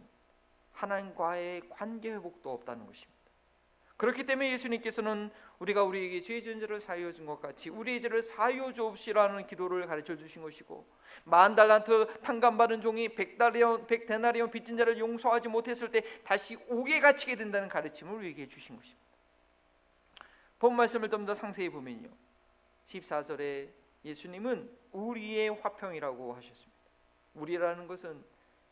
하나님과의 0.74 1.64
관계 1.70 2.12
회복도 2.12 2.52
없다는 2.52 2.86
것입니다. 2.86 3.20
그렇기 3.98 4.24
때문에 4.24 4.54
예수님께서는 4.54 5.30
우리가 5.60 5.84
우리에게 5.84 6.22
죄 6.22 6.42
지은 6.42 6.62
자를 6.62 6.80
사하여 6.80 7.12
준 7.12 7.26
것 7.26 7.42
같이 7.42 7.70
우리의 7.70 8.02
죄를 8.02 8.24
사하여 8.24 8.72
주옵시라는 8.72 9.46
기도를 9.46 9.88
가르쳐 9.88 10.16
주신 10.16 10.42
것이고 10.42 10.88
만 11.26 11.54
달란트 11.54 12.22
탕감받은 12.22 12.82
종이 12.82 13.10
백다리온 13.10 13.88
백 13.88 14.06
데나리온 14.06 14.50
빚진 14.52 14.78
자를 14.78 14.98
용서하지 15.00 15.50
못했을 15.50 15.92
때 15.92 16.02
다시 16.24 16.56
옥에 16.70 17.02
갇히게 17.02 17.36
된다는 17.36 17.68
가르침을 17.68 18.14
우리에게 18.14 18.48
주신 18.48 18.78
것입니다. 18.78 19.09
본 20.60 20.76
말씀을 20.76 21.10
좀 21.10 21.26
더 21.26 21.34
상세히 21.34 21.70
보면요. 21.70 22.10
14절에 22.88 23.70
예수님은 24.04 24.70
우리의 24.92 25.50
화평이라고 25.50 26.34
하셨습니다. 26.34 26.80
우리라는 27.34 27.88
것은 27.88 28.24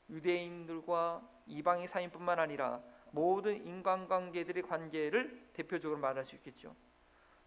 유대인들과 0.09 1.27
이방인 1.47 1.87
사이뿐만 1.87 2.39
아니라 2.39 2.81
모든 3.11 3.65
인간관계들의 3.65 4.63
관계를 4.63 5.49
대표적으로 5.53 5.99
말할 5.99 6.25
수 6.25 6.35
있겠죠. 6.35 6.75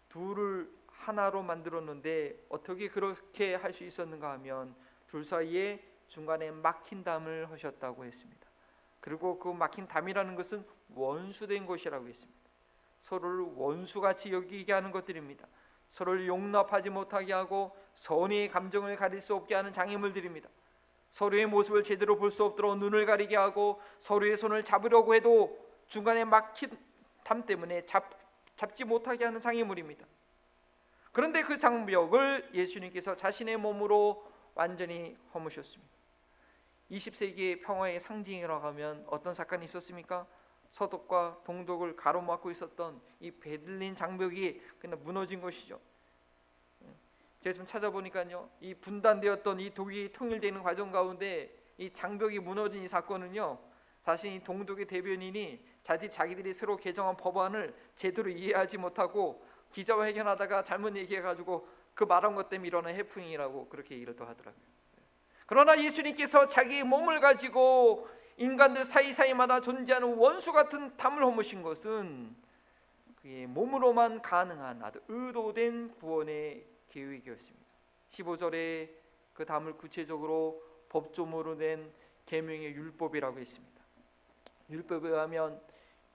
둘을 0.09 0.71
하나로 0.87 1.43
만들었는데 1.43 2.45
어떻게 2.49 2.87
그렇게 2.87 3.55
할 3.55 3.73
수 3.73 3.83
있었는가 3.83 4.31
하면 4.33 4.75
둘 5.07 5.23
사이에 5.23 5.83
중간에 6.07 6.51
막힌 6.51 7.03
담을 7.03 7.49
하셨다고 7.51 8.05
했습니다. 8.05 8.47
그리고 8.99 9.39
그 9.39 9.49
막힌 9.49 9.87
담이라는 9.87 10.35
것은 10.35 10.65
원수된 10.89 11.65
것이라고 11.65 12.07
했습니다. 12.07 12.40
서로를 13.01 13.45
원수같이 13.55 14.31
여기게 14.31 14.71
하는 14.71 14.91
것들입니다. 14.91 15.47
서로를 15.89 16.27
용납하지 16.27 16.89
못하게 16.89 17.33
하고 17.33 17.75
선의의 17.93 18.49
감정을 18.49 18.95
가릴 18.95 19.19
수 19.19 19.35
없게 19.35 19.55
하는 19.55 19.73
장애물들입니다. 19.73 20.49
서로의 21.09 21.45
모습을 21.45 21.83
제대로 21.83 22.15
볼 22.15 22.31
수 22.31 22.45
없도록 22.45 22.77
눈을 22.77 23.05
가리게 23.05 23.35
하고 23.35 23.81
서로의 23.97 24.37
손을 24.37 24.63
잡으려고 24.63 25.13
해도 25.13 25.59
중간에 25.87 26.23
막힌 26.23 26.69
담 27.23 27.45
때문에 27.45 27.85
잡, 27.85 28.09
잡지 28.55 28.85
못하게 28.85 29.25
하는 29.25 29.41
장애물입니다. 29.41 30.05
그런데 31.11 31.41
그 31.41 31.57
장벽을 31.57 32.51
예수님께서 32.53 33.17
자신의 33.17 33.57
몸으로 33.57 34.25
완전히 34.55 35.17
허무셨습니다. 35.33 35.91
20세기의 36.91 37.61
평화의 37.61 37.99
상징이라고 37.99 38.65
하면 38.67 39.03
어떤 39.07 39.33
사건이 39.33 39.65
있었습니까? 39.65 40.25
서독과 40.71 41.41
동독을 41.43 41.95
가로막고 41.95 42.49
있었던 42.51 43.01
이 43.19 43.31
베들린 43.31 43.95
장벽이 43.95 44.61
그냥 44.79 45.01
무너진 45.03 45.41
것이죠. 45.41 45.79
제가 47.41 47.53
좀 47.53 47.65
찾아보니까요, 47.65 48.49
이 48.59 48.73
분단되었던 48.75 49.59
이 49.59 49.73
독이 49.73 50.11
통일되는 50.11 50.61
과정 50.63 50.91
가운데 50.91 51.55
이 51.77 51.91
장벽이 51.91 52.39
무너진 52.39 52.83
이 52.83 52.87
사건은요, 52.87 53.59
사실 54.03 54.31
이 54.31 54.43
동독의 54.43 54.85
대변인이 54.85 55.63
자기 55.81 56.09
자기들이 56.09 56.53
새로 56.53 56.77
개정한 56.77 57.17
법안을 57.17 57.75
제대로 57.95 58.29
이해하지 58.29 58.77
못하고 58.77 59.45
기자회견하다가 59.71 60.63
잘못 60.63 60.95
얘기해가지고 60.95 61.67
그 61.93 62.03
말한 62.03 62.35
것 62.35 62.49
때문에 62.49 62.67
일어난 62.67 62.95
해프닝이라고 62.95 63.69
그렇게 63.69 63.95
얘기를 63.95 64.15
또 64.15 64.25
하더라고요. 64.25 64.63
그러나 65.45 65.77
예수님께서 65.77 66.47
자기 66.47 66.83
몸을 66.83 67.19
가지고 67.19 68.07
인간들 68.41 68.85
사이사이마다 68.85 69.61
존재하는 69.61 70.17
원수 70.17 70.51
같은 70.51 70.97
담을 70.97 71.23
허무신 71.23 71.61
것은 71.61 72.35
그의 73.17 73.45
몸으로만 73.45 74.23
가능한 74.23 74.81
아주 74.81 74.99
의도된 75.07 75.93
구원의 75.99 76.65
계획이었습니다. 76.89 77.67
15절에 78.09 78.89
그 79.35 79.45
담을 79.45 79.77
구체적으로 79.77 80.63
법조문으로 80.89 81.53
낸 81.53 81.93
계명의 82.25 82.73
율법이라고 82.73 83.37
했습니다. 83.37 83.79
율법에 84.71 85.09
의하면 85.09 85.61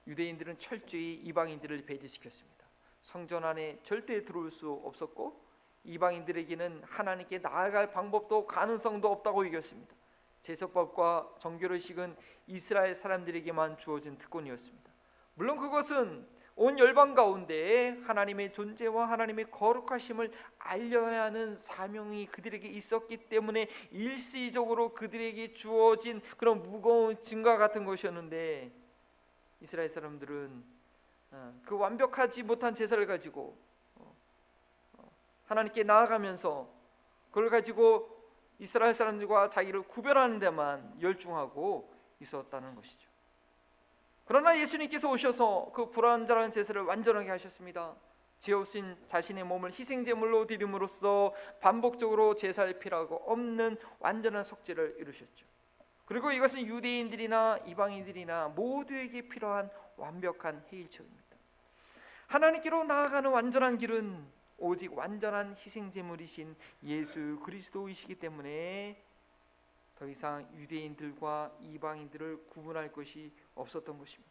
유대인들은 0.08 0.58
철저히 0.58 1.14
이방인들을 1.14 1.86
배제시켰습니다. 1.86 2.66
성전 3.02 3.44
안에 3.44 3.78
절대 3.84 4.24
들어올 4.24 4.50
수 4.50 4.72
없었고 4.72 5.46
이방인들에게는 5.84 6.82
하나님께 6.82 7.38
나아갈 7.38 7.92
방법도 7.92 8.48
가능성도 8.48 9.12
없다고 9.12 9.46
여겼습니다. 9.46 9.94
제사법과 10.42 11.35
정결의식은 11.38 12.16
이스라엘 12.46 12.94
사람들에게만 12.94 13.79
주어진 13.79 14.16
특권이었습니다. 14.18 14.90
물론 15.35 15.59
그것은 15.59 16.27
온 16.59 16.79
열방 16.79 17.14
가운데 17.14 18.01
하나님의 18.07 18.55
존재와 18.55 19.11
하나님의 19.11 19.51
거룩하심을 19.51 20.33
알려야 20.59 21.25
하는 21.25 21.59
사명이 21.59 22.27
그들에게 22.27 22.66
있었기 22.66 23.29
때문에 23.29 23.68
일시적으로 23.90 24.94
그들에게 24.94 25.53
주어진 25.53 26.22
그런 26.38 26.62
무거운 26.62 27.20
증과 27.20 27.59
같은 27.59 27.85
것이었는데 27.85 28.72
이스라엘 29.61 29.90
사람들은 29.90 30.64
어, 31.33 31.61
그 31.66 31.77
완벽하지 31.77 32.42
못한 32.42 32.75
제사를 32.75 33.05
가지고 33.07 33.55
어, 33.96 34.14
어, 34.94 35.11
하나님께 35.46 35.85
나아가면서 35.85 36.70
그걸 37.29 37.51
가지고 37.51 38.15
이스라엘 38.59 38.95
사람들과 38.95 39.49
자기를 39.49 39.83
구별하는 39.83 40.38
데만 40.38 40.97
열중하고 41.01 41.92
있었다는 42.21 42.75
것이죠. 42.75 43.09
그러나 44.25 44.59
예수님께서 44.59 45.11
오셔서 45.11 45.71
그 45.73 45.90
불완전한 45.90 46.51
제사를 46.51 46.81
완전하게 46.83 47.31
하셨습니다. 47.31 47.95
죄 48.38 48.53
없인 48.53 48.97
자신의 49.07 49.45
몸을 49.45 49.71
희생 49.71 50.05
제물로 50.05 50.47
드림으로써 50.47 51.33
반복적으로 51.61 52.35
제사를 52.35 52.79
필요하고 52.79 53.23
없는 53.27 53.77
완전한 53.99 54.45
속죄를 54.45 54.97
이루셨죠. 54.99 55.47
그리고 56.05 56.31
이것은 56.31 56.66
유대인들이나 56.66 57.61
이방인들이나 57.66 58.49
모두에게 58.49 59.23
필요한 59.29 59.71
완벽한 59.97 60.64
해일처입니다. 60.73 61.25
하나님께로 62.27 62.85
나아가는 62.85 63.31
완전한 63.31 63.79
길은 63.79 64.27
오직 64.59 64.97
완전한 64.97 65.55
희생 65.57 65.90
제물이신 65.90 66.57
예수 66.85 67.38
그리스도이시기 67.45 68.14
때문에 68.16 69.03
더 69.99 70.07
이상 70.07 70.49
유대인들과 70.57 71.59
이방인들을 71.62 72.49
구분할 72.49 72.92
것이 72.92 73.33
없었던 73.55 73.99
것입니다. 73.99 74.31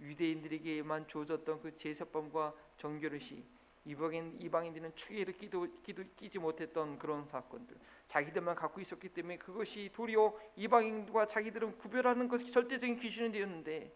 유대인들에게만 0.00 1.06
주어졌던 1.06 1.60
그 1.60 1.76
제사법과 1.76 2.54
정결의식 2.76 3.44
이방인 3.84 4.36
이방인들은 4.40 4.94
추계를 4.94 5.36
끼도, 5.36 5.66
끼도 5.82 6.04
끼지 6.16 6.38
못했던 6.38 6.98
그런 6.98 7.26
사건들 7.26 7.76
자기들만 8.06 8.54
갖고 8.54 8.80
있었기 8.80 9.08
때문에 9.08 9.38
그것이 9.38 9.90
도리어 9.92 10.38
이방인과 10.56 11.26
자기들은 11.26 11.78
구별하는 11.78 12.28
것이 12.28 12.50
절대적인 12.50 12.96
기준이 12.96 13.32
되었는데 13.32 13.92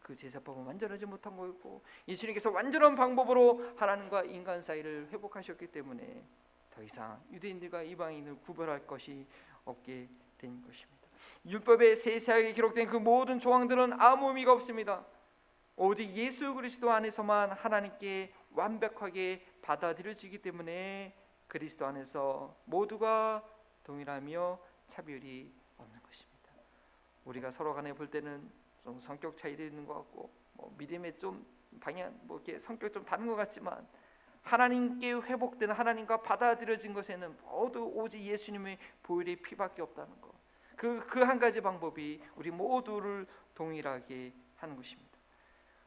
그 0.00 0.16
제사법은 0.16 0.64
완전하지 0.64 1.06
못한 1.06 1.36
거였고 1.36 1.82
예수님께서 2.08 2.50
완전한 2.50 2.96
방법으로 2.96 3.74
하나님과 3.76 4.24
인간 4.24 4.62
사이를 4.62 5.08
회복하셨기 5.10 5.68
때문에 5.68 6.24
더 6.70 6.82
이상 6.82 7.22
유대인들과 7.30 7.82
이방인을 7.82 8.40
구별할 8.40 8.86
것이 8.86 9.26
없게 9.64 10.08
된 10.38 10.62
것입니다. 10.62 11.00
율법에 11.46 11.96
세세하게 11.96 12.52
기록된 12.52 12.88
그 12.88 12.96
모든 12.96 13.38
조항들은 13.38 14.00
아무 14.00 14.28
의미가 14.28 14.52
없습니다. 14.52 15.04
오직 15.76 16.14
예수 16.14 16.54
그리스도 16.54 16.90
안에서만 16.90 17.52
하나님께 17.52 18.32
완벽하게 18.52 19.46
받아들여지기 19.62 20.38
때문에 20.38 21.14
그리스도 21.46 21.86
안에서 21.86 22.56
모두가 22.64 23.42
동일하며 23.84 24.58
차별이 24.86 25.52
없는 25.78 26.02
것입니다. 26.02 26.50
우리가 27.24 27.50
서로 27.50 27.74
간에 27.74 27.92
볼 27.92 28.08
때는 28.08 28.50
좀 28.82 28.98
성격 28.98 29.36
차이도 29.36 29.64
있는 29.64 29.84
것 29.86 29.94
같고 29.94 30.30
뭐 30.54 30.74
믿음에 30.78 31.16
좀 31.18 31.46
방향 31.80 32.18
뭐 32.22 32.36
이렇게 32.38 32.58
성격 32.58 32.92
좀 32.92 33.04
다른 33.04 33.26
것 33.26 33.36
같지만 33.36 33.86
하나님께 34.42 35.12
회복되는 35.12 35.74
하나님과 35.74 36.22
받아들여진 36.22 36.94
것에는 36.94 37.36
모두 37.42 37.84
오직 37.84 38.22
예수님의 38.22 38.78
보혈의 39.02 39.36
피밖에 39.36 39.82
없다는 39.82 40.20
것. 40.20 40.30
그 40.76 41.06
그 41.06 41.22
한 41.24 41.38
가지 41.38 41.60
방법이 41.60 42.22
우리 42.36 42.50
모두를 42.50 43.26
동일하게 43.54 44.32
하는 44.56 44.76
것입니다. 44.76 45.10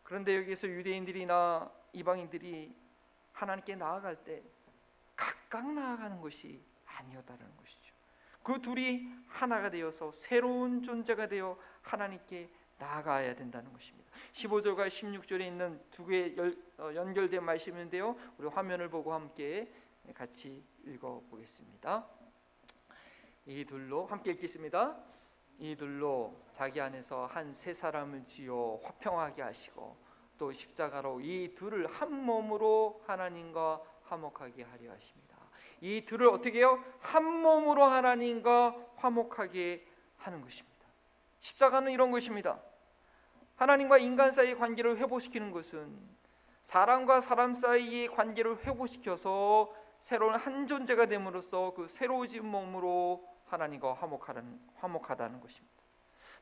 그런데 0.04 0.38
여기서 0.38 0.68
유대인들이나 0.68 1.72
이방인들이 1.94 2.76
하나님께 3.32 3.76
나아갈 3.76 4.24
때 4.24 4.44
각각 5.16 5.72
나아가는 5.72 6.22
것이 6.22 6.64
아니었다는 6.86 7.58
것이죠. 7.58 7.94
그 8.44 8.62
둘이 8.62 9.08
하나가 9.28 9.70
되어서 9.70 10.12
새로운 10.12 10.84
존재가 10.84 11.28
되어 11.28 11.58
하나님께 11.82 12.50
나아가야 12.78 13.36
된다는 13.36 13.72
것입니다. 13.72 14.12
15절과 14.34 14.88
16절에 14.88 15.42
있는 15.42 15.82
두 15.90 16.06
개의 16.06 16.36
어, 16.78 16.94
연결된 16.94 17.44
말씀인데요. 17.44 18.16
우리 18.38 18.48
화면을 18.48 18.90
보고 18.90 19.14
함께 19.14 19.72
같이 20.14 20.64
읽어 20.86 21.22
보겠습니다. 21.30 22.08
이 23.46 23.66
둘로 23.66 24.06
함께 24.06 24.32
읽겠습니다. 24.32 24.98
이 25.60 25.76
둘로 25.76 26.36
자기 26.52 26.82
안에서 26.82 27.26
한 27.28 27.54
세 27.54 27.74
사람을 27.74 28.26
지어 28.26 28.80
화평하게 28.84 29.42
하시고 29.42 29.96
또 30.38 30.52
십자가로 30.52 31.22
이 31.22 31.54
둘을 31.56 31.88
한 31.88 32.12
몸으로 32.12 33.02
하나님과 33.06 33.82
화목하게 34.04 34.64
하려 34.64 34.92
하십니다. 34.92 35.38
이 35.80 36.04
둘을 36.06 36.28
어떻게 36.28 36.60
해요? 36.60 36.84
한 37.00 37.24
몸으로 37.42 37.84
하나님과 37.84 38.76
화목하게 38.96 39.86
하는 40.18 40.42
것입니다. 40.42 40.73
십자가는 41.44 41.92
이런 41.92 42.10
것입니다. 42.10 42.60
하나님과 43.58 43.98
인간 43.98 44.32
사이의 44.32 44.56
관계를 44.56 44.98
회복시키는 44.98 45.52
것은 45.52 45.94
사람과 46.64 47.20
사람 47.20 47.54
사이의 47.54 48.08
관계를 48.08 48.66
회복시켜서 48.66 49.72
새로운 50.00 50.36
한 50.36 50.66
존재가 50.66 51.06
됨으로써 51.08 51.74
그 51.76 51.88
새로워진 51.88 52.46
몸으로 52.46 53.28
하나님과 53.46 53.94
화목하는 53.94 54.60
화목하다는 54.76 55.42
것입니다. 55.42 55.74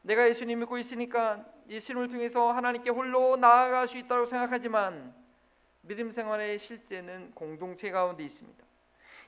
내가 0.03 0.27
예수님 0.29 0.59
믿고 0.59 0.77
있으니까 0.77 1.45
예수님을 1.67 2.07
통해서 2.07 2.51
하나님께 2.51 2.91
홀로 2.91 3.35
나아갈 3.37 3.87
수 3.87 3.97
있다고 3.97 4.27
생각하지만 4.27 5.15
믿음 5.81 6.11
생활의 6.11 6.59
실제는 6.59 7.31
공동체 7.33 7.89
가운데 7.89 8.23
있습니다. 8.23 8.63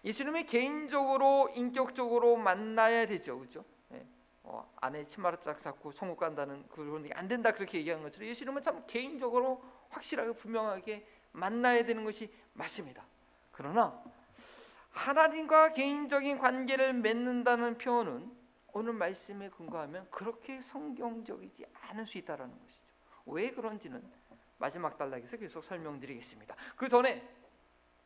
예수님이 0.05 0.43
개인적으로 0.45 1.49
인격적으로 1.55 2.38
만나야 2.38 3.07
되죠, 3.07 3.39
그렇죠? 3.39 3.65
네. 4.43 4.49
어, 4.49 4.69
아내 4.82 5.06
치마를 5.06 5.39
쫙 5.41 5.60
잡고 5.62 5.93
천국 5.93 6.19
간다는 6.19 6.67
그런 6.69 7.03
게 7.03 7.13
안 7.13 7.27
된다 7.27 7.51
그렇게 7.51 7.79
얘기한 7.79 8.01
것처럼 8.01 8.27
예수님은 8.29 8.62
참 8.62 8.84
개인적으로 8.88 9.63
확실하게 9.89 10.34
분명하게 10.34 11.08
만나야 11.32 11.84
되는 11.86 12.03
것이 12.03 12.32
맞습니다. 12.53 13.06
그러나 13.51 14.03
하나님과 14.91 15.73
개인적인 15.73 16.38
관계를 16.38 16.93
맺는다는 16.93 17.77
표현은 17.77 18.32
오늘 18.73 18.93
말씀에 18.93 19.49
근거하면 19.49 20.10
그렇게 20.12 20.62
성경적이지 20.62 21.65
않을 21.89 22.06
수 22.06 22.17
있다라는 22.17 22.60
것이죠. 22.60 22.82
왜 23.25 23.51
그런지는 23.51 24.03
마지막 24.58 24.97
단락에서 24.97 25.38
계속 25.38 25.63
설명드리겠습니다. 25.63 26.56
그 26.75 26.88
전에 26.88 27.27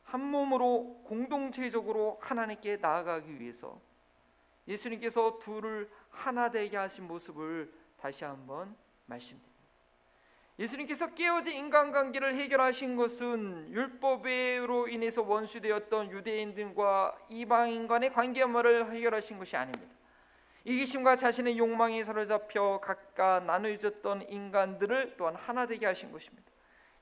한 0.04 0.22
몸으로 0.22 1.02
공동체적으로 1.06 2.18
하나님께 2.22 2.78
나아가기 2.78 3.40
위해서 3.40 3.80
예수님께서 4.68 5.40
둘을 5.40 5.90
하나 6.10 6.52
되게 6.52 6.78
하신 6.78 7.08
모습을 7.08 7.72
다시 7.98 8.24
한번 8.26 8.76
말씀드립니다. 9.06 9.58
예수님께서 10.60 11.14
깨어진 11.14 11.54
인간관계를 11.54 12.36
해결하신 12.36 12.96
것은 12.96 13.70
율법으로 13.70 14.88
인해서 14.88 15.22
원수되었던 15.22 16.12
유대인들과 16.12 17.16
이방인 17.30 17.88
간의 17.88 18.12
관계만을 18.12 18.92
해결하신 18.92 19.38
것이 19.38 19.56
아닙니다. 19.56 19.96
이기심과 20.64 21.16
자신의 21.16 21.58
욕망에 21.58 22.04
사로잡혀 22.04 22.82
각각 22.84 23.46
나누어졌던 23.46 24.30
인간들을 24.30 25.16
또한 25.18 25.36
하나 25.36 25.66
되게 25.68 25.86
하신 25.86 26.12
것입니다. 26.12 26.52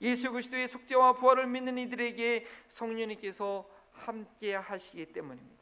예수 0.02 0.32
그리스도의 0.32 0.68
속죄와 0.68 1.14
부활을 1.14 1.48
믿는 1.48 1.78
이들에게 1.78 2.46
성령님께서 2.68 3.68
함께 3.94 4.54
하시기 4.54 5.14
때문입니다. 5.14 5.55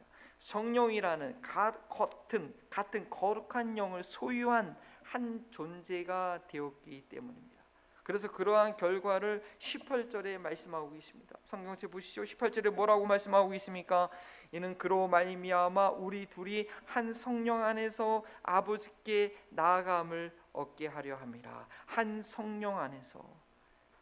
성령이라는 0.44 1.40
같은 1.40 2.54
같은 2.68 3.08
거룩한 3.08 3.78
영을 3.78 4.02
소유한 4.02 4.76
한 5.02 5.46
존재가 5.50 6.40
되었기 6.48 7.06
때문입니다. 7.08 7.64
그래서 8.02 8.30
그러한 8.30 8.76
결과를 8.76 9.42
18절에 9.58 10.36
말씀하고 10.36 10.90
계십니다. 10.90 11.38
성경책 11.44 11.90
보시죠. 11.90 12.24
18절에 12.24 12.70
뭐라고 12.70 13.06
말씀하고 13.06 13.54
있습니까? 13.54 14.10
이는 14.52 14.76
그로 14.76 15.08
말미암아 15.08 15.92
우리 15.92 16.26
둘이 16.26 16.68
한 16.84 17.14
성령 17.14 17.62
안에서 17.62 18.22
아버지께 18.42 19.34
나아감을 19.48 20.30
얻게 20.52 20.88
하려 20.88 21.16
함이라. 21.16 21.66
한 21.86 22.20
성령 22.20 22.78
안에서 22.78 23.24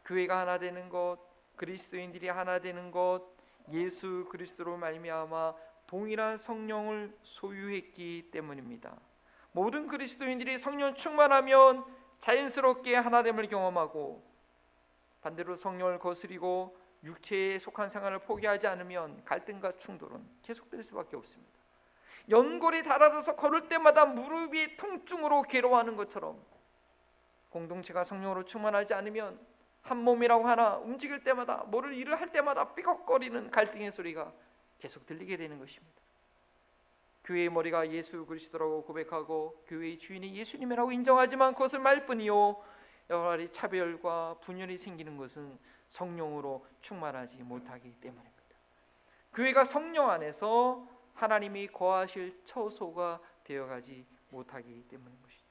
교회가 0.03 0.41
하나 0.41 0.59
되는 0.59 0.89
것, 0.89 1.19
그리스도인들이 1.55 2.27
하나 2.27 2.59
되는 2.59 2.91
것, 2.91 3.21
예수 3.71 4.27
그리스도로 4.29 4.75
말미암아 4.75 5.53
동일한 5.93 6.39
성령을 6.39 7.15
소유했기 7.21 8.29
때문입니다. 8.31 8.97
모든 9.51 9.87
그리스도인들이 9.87 10.57
성령 10.57 10.95
충만하면 10.95 11.85
자연스럽게 12.17 12.95
하나됨을 12.95 13.47
경험하고 13.47 14.23
반대로 15.21 15.55
성령을 15.55 15.99
거스리고 15.99 16.75
육체에 17.03 17.59
속한 17.59 17.89
생활을 17.89 18.17
포기하지 18.23 18.65
않으면 18.65 19.23
갈등과 19.23 19.73
충돌은 19.73 20.27
계속될 20.41 20.81
수밖에 20.81 21.15
없습니다. 21.15 21.53
연골이 22.27 22.81
닳아져서 22.81 23.35
걸을 23.35 23.69
때마다 23.69 24.07
무릎이 24.07 24.75
통증으로 24.77 25.43
괴로워하는 25.43 25.95
것처럼 25.95 26.43
공동체가 27.51 28.03
성령으로 28.03 28.45
충만하지 28.45 28.95
않으면 28.95 29.39
한 29.83 29.99
몸이라고 29.99 30.47
하나 30.47 30.77
움직일 30.77 31.23
때마다 31.23 31.57
뭐를 31.67 31.93
일을 31.93 32.19
할 32.19 32.31
때마다 32.31 32.73
삐걱거리는 32.73 33.51
갈등의 33.51 33.91
소리가 33.91 34.33
계속 34.83 35.05
들리게 35.05 35.37
되는 35.37 35.57
것입니다. 35.59 35.95
교회의 37.23 37.49
머리가 37.49 37.89
예수 37.91 38.25
그리스도라고 38.25 38.83
고백하고 38.83 39.63
교회의 39.65 39.97
주인이 39.97 40.35
예수님이라고 40.35 40.91
인정하지만 40.91 41.53
그것을 41.53 41.79
말 41.79 42.05
뿐이요 42.05 42.61
여러 43.09 43.23
가지 43.23 43.49
차별과 43.49 44.39
분열이 44.41 44.77
생기는 44.77 45.15
것은 45.15 45.57
성령으로 45.87 46.65
충만하지 46.81 47.43
못하기 47.43 47.93
때문입니다. 48.01 48.33
교회가 49.33 49.63
성령 49.63 50.09
안에서 50.09 50.85
하나님이 51.13 51.67
거하실 51.67 52.41
처소가 52.43 53.21
되어가지 53.45 54.05
못하기 54.31 54.87
때문인 54.89 55.17
것이죠. 55.23 55.43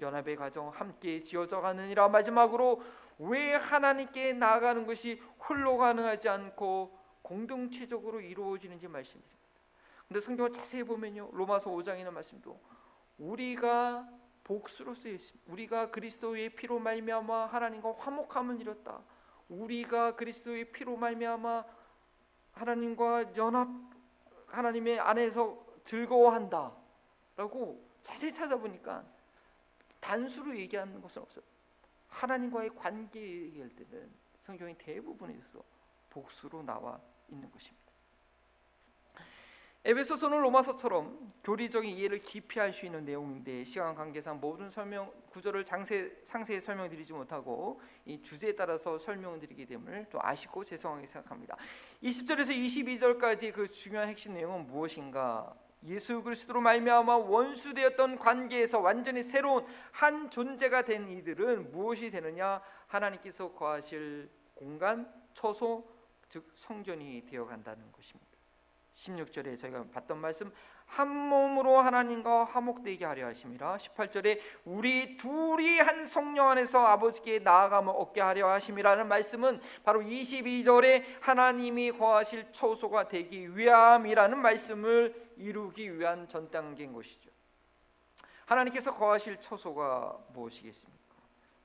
연합의 0.00 0.36
과정 0.36 0.68
함께 0.68 1.18
지어져 1.18 1.60
가느니라 1.60 2.06
마지막으로 2.06 2.80
왜 3.18 3.54
하나님께 3.54 4.34
나아가는 4.34 4.86
것이 4.86 5.20
홀로 5.48 5.76
가능하지 5.78 6.28
않고 6.28 6.97
공동체적으로 7.28 8.20
이루어지는지 8.20 8.88
말씀드립니다. 8.88 9.38
근데 10.06 10.20
성경을 10.20 10.52
자세히 10.54 10.82
보면요. 10.82 11.28
로마서 11.32 11.70
5장이나 11.70 12.10
말씀도 12.10 12.58
우리가 13.18 14.08
복수로 14.44 14.94
쓰여 14.94 15.12
있습니다. 15.12 15.52
우리가 15.52 15.90
그리스도의 15.90 16.54
피로 16.54 16.78
말미암아 16.78 17.46
하나님과 17.46 17.94
화목함을 17.98 18.60
이뤘다. 18.62 19.02
우리가 19.50 20.16
그리스도의 20.16 20.72
피로 20.72 20.96
말미암아 20.96 21.64
하나님과 22.52 23.36
연합 23.36 23.68
하나님의 24.46 24.98
안에서 24.98 25.66
즐거워한다라고 25.84 27.86
자세히 28.02 28.32
찾아보니까 28.32 29.04
단수로 30.00 30.56
얘기하는 30.56 31.02
것은 31.02 31.20
없어요. 31.20 31.44
하나님과의 32.08 32.70
관계 32.74 33.20
얘기할 33.20 33.68
때는 33.68 34.10
성경의 34.40 34.78
대부분에서 34.78 35.62
복수로 36.08 36.62
나와 36.62 36.98
있는 37.28 37.50
것입니다. 37.50 37.78
에베소서는 39.84 40.40
로마서처럼 40.40 41.32
교리적인 41.44 41.96
이해를 41.96 42.20
깊이 42.20 42.58
할 42.58 42.72
수 42.72 42.84
있는 42.84 43.04
내용인데 43.04 43.64
시간 43.64 43.94
관계상 43.94 44.38
모든 44.38 44.68
설명 44.70 45.10
구절을 45.30 45.64
장세, 45.64 46.14
상세히 46.24 46.60
설명드리지 46.60 47.14
못하고 47.14 47.80
이 48.04 48.20
주제에 48.20 48.54
따라서 48.54 48.98
설명드리게 48.98 49.64
됨을 49.64 50.06
또 50.10 50.18
아쉽고 50.20 50.64
죄송하게 50.64 51.06
생각합니다. 51.06 51.56
20절에서 52.02 52.50
22절까지 52.50 53.52
그 53.52 53.66
중요한 53.70 54.08
핵심 54.08 54.34
내용은 54.34 54.66
무엇인가? 54.66 55.54
예수 55.84 56.22
그리스도로 56.22 56.60
말미암아 56.60 57.16
원수되었던 57.16 58.18
관계에서 58.18 58.80
완전히 58.80 59.22
새로운 59.22 59.64
한 59.92 60.28
존재가 60.28 60.82
된 60.82 61.08
이들은 61.08 61.70
무엇이 61.70 62.10
되느냐? 62.10 62.60
하나님께서 62.88 63.52
거하실 63.52 64.28
공간, 64.54 65.10
처소, 65.34 65.97
즉 66.28 66.50
성전이 66.52 67.26
되어 67.26 67.46
간다는 67.46 67.90
것입니다. 67.92 68.28
16절에 68.94 69.56
저희가 69.58 69.84
봤던 69.92 70.18
말씀 70.18 70.52
한 70.86 71.08
몸으로 71.08 71.78
하나님과 71.78 72.46
화목되게 72.46 73.04
하려 73.04 73.26
하심이라 73.26 73.76
18절에 73.76 74.40
우리 74.64 75.16
둘이 75.16 75.78
한 75.78 76.06
성령 76.06 76.48
안에서 76.48 76.84
아버지께 76.86 77.40
나아감을 77.40 77.92
얻게 77.94 78.20
하려 78.20 78.48
하심이라는 78.48 79.06
말씀은 79.06 79.60
바로 79.84 80.00
22절에 80.00 81.04
하나님이 81.20 81.92
거하실 81.92 82.52
초소가 82.52 83.08
되기 83.08 83.56
위함이라는 83.56 84.38
말씀을 84.38 85.32
이루기 85.36 85.96
위한 85.98 86.28
전 86.28 86.50
단계인 86.50 86.92
것이죠. 86.92 87.30
하나님께서 88.46 88.94
거하실 88.96 89.40
초소가 89.40 90.18
무엇이겠습니까? 90.32 90.97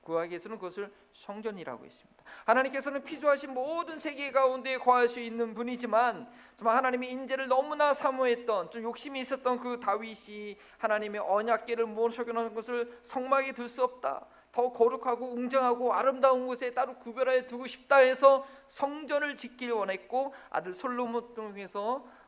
구약에서는 0.04 0.58
그것을 0.58 0.92
성전이라고 1.12 1.84
했습니다. 1.84 2.24
하나님께서는 2.44 3.02
피조하신 3.02 3.52
모든 3.52 3.98
세계 3.98 4.30
가운데 4.30 4.76
거할 4.78 5.08
수 5.08 5.18
있는 5.18 5.54
분이지만 5.54 6.30
정말 6.56 6.76
하나님의 6.76 7.10
인재를 7.10 7.48
너무나 7.48 7.92
사모했던 7.92 8.70
좀 8.70 8.82
욕심이 8.82 9.20
있었던 9.20 9.58
그 9.58 9.80
다윗이 9.80 10.56
하나님의 10.78 11.20
언약궤를 11.20 11.86
모셔놓은 11.86 12.54
것을 12.54 13.00
성막에 13.02 13.52
둘 13.52 13.68
수 13.68 13.82
없다. 13.82 14.26
더 14.52 14.72
거룩하고 14.72 15.32
웅장하고 15.32 15.92
아름다운 15.92 16.46
곳에 16.46 16.72
따로 16.72 16.94
구별하여 16.94 17.46
두고 17.46 17.66
싶다 17.66 17.96
해서 17.96 18.46
성전을 18.68 19.36
짓길 19.36 19.72
원했고 19.72 20.32
아들 20.48 20.74
솔로몬 20.74 21.34
통해서 21.34 21.96
어, 21.96 22.23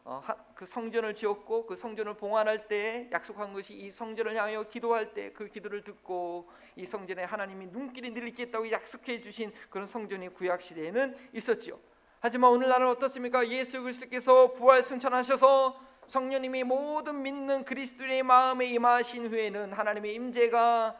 그 0.54 0.64
성전을 0.64 1.14
지었고 1.14 1.66
그 1.66 1.74
성전을 1.74 2.14
봉안할 2.14 2.68
때 2.68 3.08
약속한 3.12 3.52
것이 3.52 3.74
이 3.74 3.90
성전을 3.90 4.36
향하여 4.36 4.64
기도할 4.68 5.12
때 5.14 5.26
그 5.36 5.48
기도를 5.48 5.82
듣고 5.84 6.48
이 6.76 6.86
성전에 6.86 7.24
하나님이 7.24 7.66
눈길이 7.66 8.10
늘리겠다고 8.10 8.70
약속해 8.70 9.20
주신 9.20 9.52
그런 9.70 9.86
성전이 9.86 10.30
구약 10.30 10.62
시대에는 10.62 11.16
있었지요. 11.32 11.78
하지만 12.20 12.50
오늘날은 12.52 12.88
어떻습니까? 12.88 13.46
예수 13.48 13.82
그리스도께서 13.82 14.52
부활 14.52 14.82
승천하셔서 14.82 15.80
성령님이 16.06 16.64
모든 16.64 17.22
믿는 17.22 17.64
그리스도의 17.64 18.22
마음에 18.22 18.66
임하신 18.66 19.26
후에는 19.26 19.72
하나님의 19.72 20.14
임재가 20.14 20.98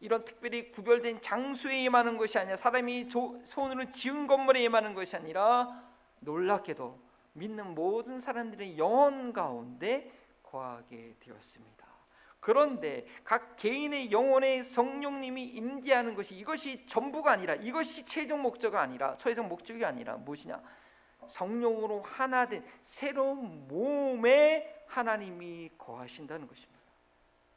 이런 0.00 0.24
특별히 0.24 0.70
구별된 0.70 1.20
장소에 1.20 1.82
임하는 1.82 2.16
것이 2.16 2.38
아니라 2.38 2.56
사람이 2.56 3.08
손으로 3.42 3.90
지은 3.90 4.26
건물에 4.26 4.62
임하는 4.62 4.94
것이 4.94 5.16
아니라 5.16 5.82
놀랍게도 6.20 7.07
믿는 7.38 7.74
모든 7.74 8.20
사람들의 8.20 8.78
영혼 8.78 9.32
가운데 9.32 10.12
거하게 10.42 11.16
되었습니다. 11.20 11.86
그런데 12.40 13.06
각 13.24 13.56
개인의 13.56 14.12
영혼에 14.12 14.62
성령님이 14.62 15.44
임재하는 15.44 16.14
것이 16.14 16.36
이것이 16.36 16.86
전부가 16.86 17.32
아니라 17.32 17.54
이것이 17.54 18.04
최종 18.04 18.42
목적이 18.42 18.76
아니라 18.76 19.16
최종 19.16 19.48
목적이 19.48 19.84
아니라 19.84 20.16
무엇이냐? 20.16 20.62
성령으로 21.26 22.02
하나 22.02 22.46
된 22.46 22.64
새로운 22.80 23.66
몸에 23.68 24.84
하나님이 24.86 25.70
거하신다는 25.76 26.46
것입니다. 26.46 26.78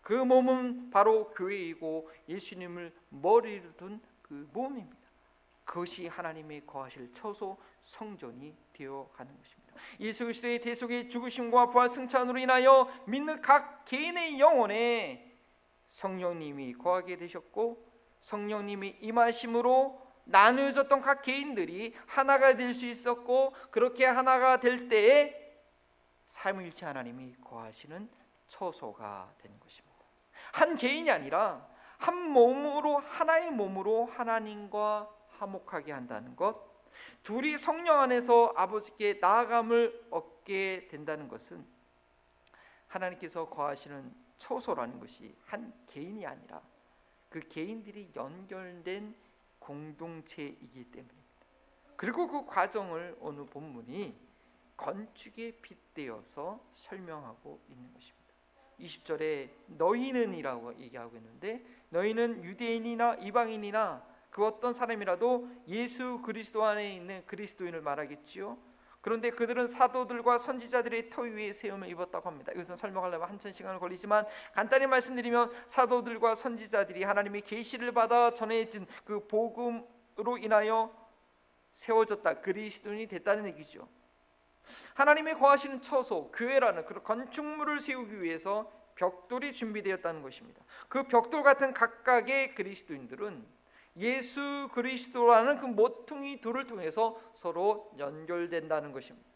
그 0.02 0.14
몸은 0.14 0.90
바로 0.90 1.30
교회이고 1.30 2.10
예수님을 2.28 2.94
머리로 3.10 3.76
둔 3.78 4.02
그 4.32 4.48
몸입니다. 4.54 4.98
그것이 5.66 6.08
하나님의 6.08 6.66
거하실 6.66 7.14
처소 7.14 7.58
성전이 7.82 8.56
되어 8.72 9.10
가는 9.14 9.38
것입니다. 9.38 9.61
예수 10.00 10.24
그리스도의 10.24 10.60
대속의 10.62 11.10
죽으심과 11.10 11.70
부활 11.70 11.90
승천으로 11.90 12.40
인하여 12.40 12.90
믿는 13.06 13.42
각 13.42 13.86
개인의 13.86 14.40
영혼에 14.40 15.32
성령님이 15.88 16.74
거하게 16.74 17.18
되셨고 17.18 17.92
성령님이 18.22 18.98
임하심으로 19.02 20.02
나누어졌던 20.26 21.02
각 21.02 21.22
개인들이 21.22 21.94
하나가 22.06 22.56
될 22.56 22.74
수 22.74 22.86
있었고 22.86 23.54
그렇게 23.70 24.06
하나가 24.06 24.60
될 24.60 24.88
때에 24.88 25.36
삼일체 26.28 26.86
하나님이 26.86 27.36
거하시는 27.44 28.10
처소가 28.48 29.34
되는 29.40 29.60
것입니다. 29.60 29.98
한 30.54 30.76
개인이 30.76 31.10
아니라 31.12 31.68
한 31.98 32.30
몸으로 32.30 32.98
하나의 32.98 33.52
몸으로 33.52 34.06
하나님과 34.06 35.10
화목하게 35.38 35.92
한다는 35.92 36.36
것 36.36 36.71
둘이 37.24 37.58
성령 37.58 38.00
안에서 38.00 38.54
아버지께 38.56 39.20
나아감을 39.22 40.08
얻게 40.10 40.88
된다는 40.90 41.28
것은 41.28 41.66
하나님께서 42.88 43.50
거하시는 43.50 44.14
초소라는 44.38 45.00
것이 45.00 45.36
한 45.46 45.74
개인이 45.88 46.26
아니라 46.26 46.62
그 47.30 47.40
개인들이 47.40 48.12
연결된 48.16 49.16
공동체이기 49.60 50.86
때문입니다. 50.86 51.22
그리고 51.96 52.28
그 52.28 52.46
과정을 52.46 53.18
어느 53.22 53.46
본문이 53.46 54.16
건축에 54.76 55.52
빗대어서 55.62 56.60
설명하고 56.74 57.62
있는 57.70 57.94
것입니다. 57.94 58.22
20절에 58.80 59.50
너희는이라고 59.78 60.80
얘기하고 60.80 61.16
있는데 61.18 61.64
너희는 61.90 62.44
유대인이나 62.44 63.16
이방인이나 63.16 64.11
그 64.32 64.46
어떤 64.46 64.74
사람이라도 64.74 65.48
예수 65.68 66.22
그리스도 66.22 66.64
안에 66.64 66.96
있는 66.96 67.24
그리스도인을 67.28 67.82
말하겠지요. 67.82 68.58
그런데 69.02 69.32
그들은 69.32 69.68
사도들과 69.68 70.38
선지자들의 70.38 71.10
터 71.10 71.24
위에 71.24 71.54
세움을 71.54 71.90
입었다고 71.90 72.30
합니다. 72.30 72.52
이것은 72.54 72.76
설명하려면 72.76 73.30
한참 73.30 73.52
시간을 73.52 73.80
걸리지만 73.80 74.26
간단히 74.54 74.88
말씀드리면 74.88 75.52
사도들과 75.68 76.36
선지자들이 76.36 77.04
하나님의 77.04 77.42
계시를 77.42 77.92
받아 77.94 78.34
전해진 78.34 78.86
그 79.04 79.28
복음으로 79.28 80.38
인하여 80.40 80.96
세워졌다. 81.74 82.42
그리스도인이 82.42 83.08
됐다는 83.08 83.48
얘기죠. 83.48 83.88
하나님의 84.94 85.34
거하시는 85.34 85.82
처소 85.82 86.32
교회라는 86.32 86.86
그 86.86 87.02
건축물을 87.02 87.80
세우기 87.80 88.22
위해서 88.22 88.72
벽돌이 88.96 89.52
준비되었다는 89.52 90.22
것입니다. 90.22 90.64
그 90.88 91.04
벽돌 91.04 91.42
같은 91.44 91.74
각각의 91.74 92.54
그리스도인들은 92.54 93.61
예수 93.98 94.70
그리스도라는 94.74 95.58
그 95.60 95.66
모퉁이 95.66 96.40
돌을 96.40 96.66
통해서 96.68 97.20
서로 97.34 97.92
연결된다는 97.98 98.92
것입니다. 98.92 99.30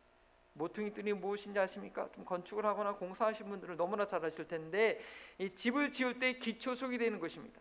모퉁이 0.54 0.94
뜰이 0.94 1.12
무엇인지 1.14 1.60
아십니까? 1.60 2.10
좀 2.16 2.24
건축을 2.24 2.66
하거나 2.66 2.94
공사하신 2.94 3.50
분들은 3.50 3.76
너무나 3.76 4.08
잘 4.08 4.24
아실 4.24 4.48
텐데 4.48 5.02
이 5.38 5.50
집을 5.50 5.92
지을 5.92 6.20
때 6.20 6.34
기초속이 6.34 6.98
되는 6.98 7.20
것입니다. 7.20 7.60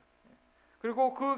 그리고 0.79 1.13
그 1.13 1.37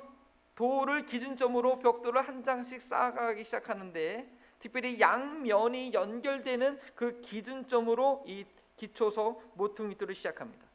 돌을 0.55 1.07
기준점으로 1.07 1.79
벽돌을 1.79 2.27
한 2.27 2.45
장씩 2.45 2.83
쌓아가기 2.83 3.45
시작하는데 3.45 4.31
특별히 4.59 5.01
양면이 5.01 5.93
연결되는 5.93 6.79
그 6.95 7.21
기준점으로 7.23 8.25
이 8.27 8.45
기초석 8.77 9.53
모퉁이 9.55 9.97
뜰을 9.97 10.15
시작합니다. 10.15 10.67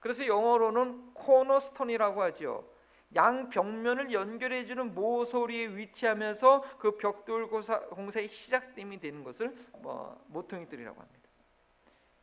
그래서 0.00 0.26
영어로는 0.26 1.14
코너스톤이라고 1.14 2.22
하죠. 2.22 2.75
양 3.16 3.48
벽면을 3.48 4.12
연결해 4.12 4.66
주는 4.66 4.94
모서리에 4.94 5.74
위치하면서 5.74 6.78
그 6.78 6.96
벽돌 6.96 7.48
공사의 7.48 8.28
시작점이 8.28 9.00
되는 9.00 9.24
것을 9.24 9.56
뭐 9.78 10.22
모퉁이들이라고 10.28 11.00
합니다. 11.00 11.26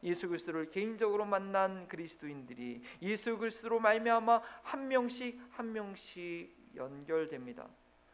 예수 0.03 0.27
그리스도를 0.27 0.65
개인적으로 0.67 1.25
만난 1.25 1.87
그리스도인들이 1.87 2.81
예수 3.01 3.37
그리스도로 3.37 3.79
말미암아 3.79 4.41
한 4.61 4.87
명씩 4.87 5.41
한 5.51 5.71
명씩 5.71 6.55
연결됩니다. 6.75 7.67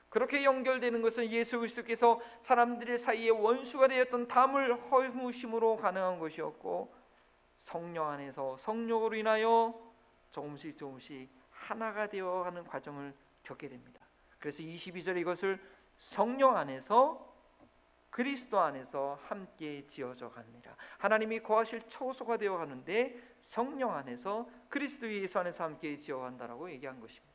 그렇게 0.09 0.43
연결되는 0.43 1.01
것은 1.01 1.29
예수 1.29 1.59
그리스도께서 1.59 2.19
사람들 2.41 2.97
사이에 2.97 3.29
원수가 3.29 3.87
되었던 3.87 4.27
담을 4.27 4.91
허무심으로 4.91 5.77
가능한 5.77 6.19
것이었고 6.19 6.93
성령 7.57 8.09
안에서 8.09 8.57
성령으로 8.57 9.15
인하여 9.15 9.79
조금씩 10.31 10.77
조금씩 10.77 11.29
하나가 11.69 12.07
되어가는 12.07 12.63
과정을 12.63 13.13
겪게 13.43 13.69
됩니다. 13.69 14.01
그래서 14.39 14.63
22절에 14.63 15.17
이것을 15.21 15.59
성령 15.97 16.57
안에서 16.57 17.29
그리스도 18.09 18.59
안에서 18.59 19.19
함께 19.21 19.85
지어져 19.85 20.31
갑니다. 20.31 20.75
하나님이 20.97 21.41
거하실 21.41 21.83
초소가 21.87 22.37
되어 22.37 22.57
가는데 22.57 23.21
성령 23.39 23.93
안에서 23.93 24.49
그리스도 24.67 25.11
예수 25.13 25.37
안에서 25.37 25.63
함께 25.63 25.95
지어 25.95 26.17
간다라고 26.17 26.71
얘기한 26.71 26.99
것입니다. 26.99 27.29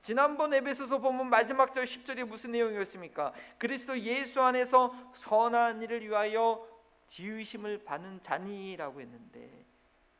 지난번 0.00 0.54
에베소서 0.54 1.00
보면 1.00 1.28
마지막 1.28 1.74
절 1.74 1.84
10절이 1.84 2.24
무슨 2.24 2.52
내용이었습니까? 2.52 3.34
그리스도 3.58 3.98
예수 4.00 4.40
안에서 4.40 4.94
선한 5.12 5.82
일을 5.82 6.08
위하여 6.08 6.66
지으심을 7.08 7.84
받는 7.84 8.22
자니라고 8.22 9.02
했는데 9.02 9.66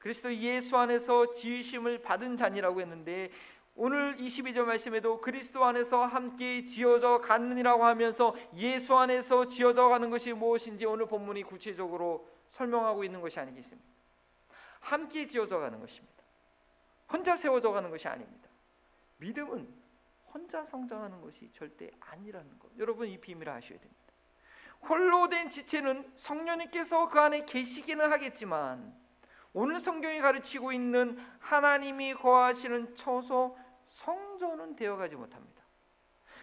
그리스도 0.05 0.37
예수 0.37 0.77
안에서 0.77 1.33
지으심을 1.33 2.03
받은 2.03 2.37
자니라고 2.37 2.83
했는데 2.83 3.31
오늘 3.77 4.17
22절 4.17 4.65
말씀에도 4.65 5.21
그리스도 5.21 5.65
안에서 5.65 6.07
함께 6.07 6.63
지어져 6.65 7.21
가느니라고 7.21 7.85
하면서 7.85 8.35
예수 8.55 8.97
안에서 8.97 9.47
지어져 9.47 9.89
가는 9.89 10.11
것이 10.11 10.33
무엇인지 10.33 10.87
오늘 10.87 11.07
본문이 11.07 11.43
구체적으로 11.43 12.29
설명하고 12.51 13.03
있는 13.03 13.21
것이 13.21 13.41
아니겠습니까? 13.41 13.89
함께 14.79 15.27
지어져 15.27 15.59
가는 15.59 15.81
것입니다. 15.81 16.23
혼자 17.13 17.37
세워져 17.37 17.73
가는 17.73 17.91
것이 17.91 18.07
아닙니다. 18.07 18.49
믿음은 19.17 19.69
혼자 20.33 20.65
성장하는 20.65 21.21
것이 21.21 21.51
절대 21.53 21.91
아니라는 21.99 22.59
것. 22.59 22.71
여러분 22.79 23.09
이 23.09 23.19
비밀을 23.19 23.53
아셔야 23.53 23.79
됩니다. 23.79 24.05
홀로 24.83 25.29
된 25.29 25.49
지체는 25.49 26.13
성령님께서 26.15 27.09
그 27.09 27.19
안에 27.19 27.45
계시기는 27.45 28.13
하겠지만 28.13 28.95
오늘 29.53 29.81
성경이 29.81 30.21
가르치고 30.21 30.73
있는 30.73 31.17
하나님이 31.39 32.15
거하시는 32.15 32.97
처소 32.97 33.57
성전은 33.95 34.75
되어가지 34.75 35.15
못합니다. 35.15 35.63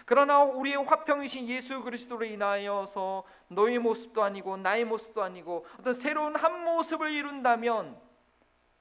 그러나 0.05 0.43
우리의 0.43 0.77
화평이신 0.77 1.47
예수 1.49 1.83
그리스도로 1.83 2.25
인하여서 2.25 3.23
너의 3.49 3.77
모습도 3.77 4.23
아니고 4.23 4.57
나의 4.57 4.85
모습도 4.85 5.21
아니고 5.21 5.65
어떤 5.77 5.93
새로운 5.93 6.35
한 6.35 6.63
모습을 6.63 7.11
이룬다면 7.11 7.99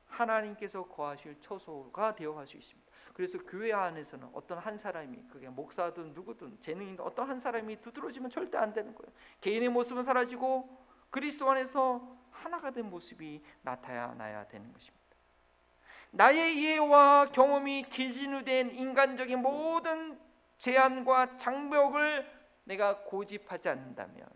하나님께서 0.07 0.85
거하실 0.85 1.41
처소가 1.41 2.15
되어갈 2.15 2.47
수 2.47 2.57
있습니다. 2.57 2.91
그래서 3.13 3.39
교회 3.39 3.73
안에서는 3.73 4.31
어떤 4.33 4.59
한 4.59 4.79
사람이 4.79 5.25
그게 5.29 5.49
목사든 5.49 6.15
누구든 6.15 6.61
재능있는 6.61 7.01
어떤 7.01 7.29
한 7.29 7.39
사람이 7.39 7.81
두드러지면 7.81 8.31
절대 8.31 8.57
안 8.57 8.73
되는 8.73 8.95
거예요. 8.95 9.13
개인의 9.41 9.69
모습은 9.69 10.03
사라지고 10.05 10.87
그리스도 11.11 11.51
안에서 11.51 12.17
하나가 12.31 12.71
된 12.71 12.89
모습이 12.89 13.43
나타나야 13.63 14.47
되는 14.47 14.73
것입니다. 14.73 15.00
나의 16.13 16.57
이해와 16.57 17.27
경험이 17.33 17.85
기준으된 17.85 18.75
인간적인 18.75 19.41
모든 19.41 20.19
제한과 20.59 21.39
장벽을 21.39 22.27
내가 22.65 23.05
고집하지 23.05 23.69
않는다면 23.69 24.29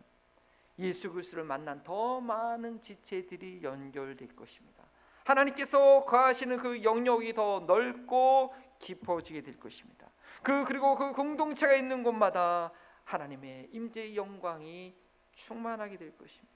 예수 0.78 1.12
그리스도를 1.12 1.44
만난 1.44 1.82
더 1.84 2.20
많은 2.20 2.80
지체들이 2.80 3.62
연결될 3.62 4.34
것입니다. 4.34 4.84
하나님께서 5.24 6.04
거하시는 6.04 6.56
그 6.58 6.82
영역이 6.82 7.34
더 7.34 7.64
넓고 7.66 8.54
깊어지게 8.78 9.42
될 9.42 9.58
것입니다. 9.58 10.08
그 10.42 10.64
그리고 10.64 10.96
그 10.96 11.12
공동체가 11.12 11.74
있는 11.74 12.02
곳마다 12.02 12.72
하나님의 13.04 13.68
임재의 13.72 14.16
영광이 14.16 14.94
충만하게 15.32 15.96
될 15.96 16.16
것입니다. 16.16 16.54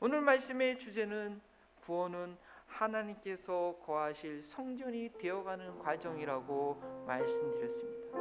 오늘 0.00 0.20
말씀의 0.20 0.78
주제는 0.78 1.40
구원은 1.82 2.36
하나님께서 2.70 3.76
거하실 3.84 4.42
성전이 4.42 5.12
되어가는 5.18 5.78
과정이라고 5.78 7.04
말씀드렸습니다. 7.06 8.18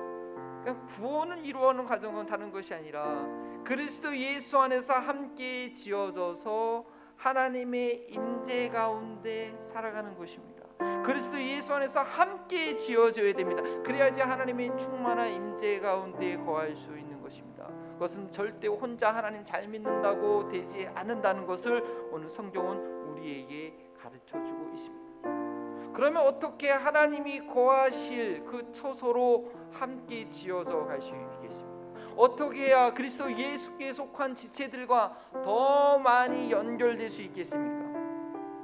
그러니까 0.62 0.86
구원을 0.88 1.46
이루어가는 1.46 1.86
과정은 1.86 2.26
다른 2.26 2.52
것이 2.52 2.74
아니라 2.74 3.26
그리스도 3.64 4.16
예수 4.18 4.58
안에서 4.58 4.94
함께 4.94 5.74
지어져서 5.74 6.86
하나님의 7.16 8.08
임재 8.10 8.70
가운데 8.70 9.56
살아가는 9.62 10.16
것입니다. 10.16 10.60
그리스도 11.04 11.42
예수 11.42 11.74
안에서 11.74 12.02
함께 12.02 12.76
지어져야 12.76 13.34
됩니다. 13.34 13.62
그래야지 13.84 14.22
하나님의 14.22 14.78
충만한 14.78 15.30
임재 15.30 15.80
가운데 15.80 16.38
거할 16.38 16.76
수 16.76 16.98
있는 16.98 17.22
것입니다. 17.22 17.68
그것은 17.94 18.32
절대 18.32 18.68
혼자 18.68 19.14
하나님 19.14 19.44
잘 19.44 19.68
믿는다고 19.68 20.48
되지 20.48 20.88
않는다는 20.96 21.46
것을 21.46 21.84
오늘 22.12 22.30
성경은 22.30 23.10
우리에게 23.12 23.89
가르쳐 24.30 24.44
주고 24.44 24.70
있습니다. 24.72 25.92
그러면 25.94 26.24
어떻게 26.24 26.70
하나님이 26.70 27.48
거하실 27.48 28.46
그 28.46 28.72
처소로 28.72 29.52
함께 29.72 30.30
지어져 30.30 30.86
갈 30.86 31.02
수 31.02 31.14
있겠습니까? 31.16 31.80
어떻게 32.16 32.68
해야 32.68 32.94
그리스도 32.94 33.32
예수께 33.32 33.92
속한 33.94 34.36
지체들과 34.36 35.18
더 35.44 35.98
많이 36.00 36.52
연결될 36.52 37.10
수 37.10 37.22
있겠습니까? 37.24 37.90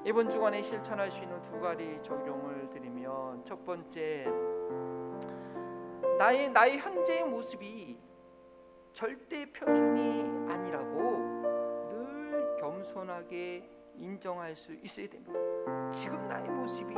이번 0.06 0.30
주간에 0.30 0.62
실천할 0.62 1.12
수 1.12 1.23
있는 1.23 1.41
두 1.41 1.60
가지 1.60 1.99
적용을 2.04 2.69
드리면 2.69 3.43
첫 3.43 3.65
번째 3.65 4.28
나의 6.19 6.49
나의 6.49 6.78
현재의 6.78 7.23
모습이 7.23 7.97
절대 8.93 9.51
표준이 9.51 10.54
아니라고 10.54 10.93
늘 11.89 12.58
겸손하게 12.62 13.84
인정할 13.97 14.55
수 14.55 14.73
있어야 14.73 15.08
됩니다. 15.08 15.34
지금 15.91 16.27
나의 16.27 16.49
모습이 16.49 16.93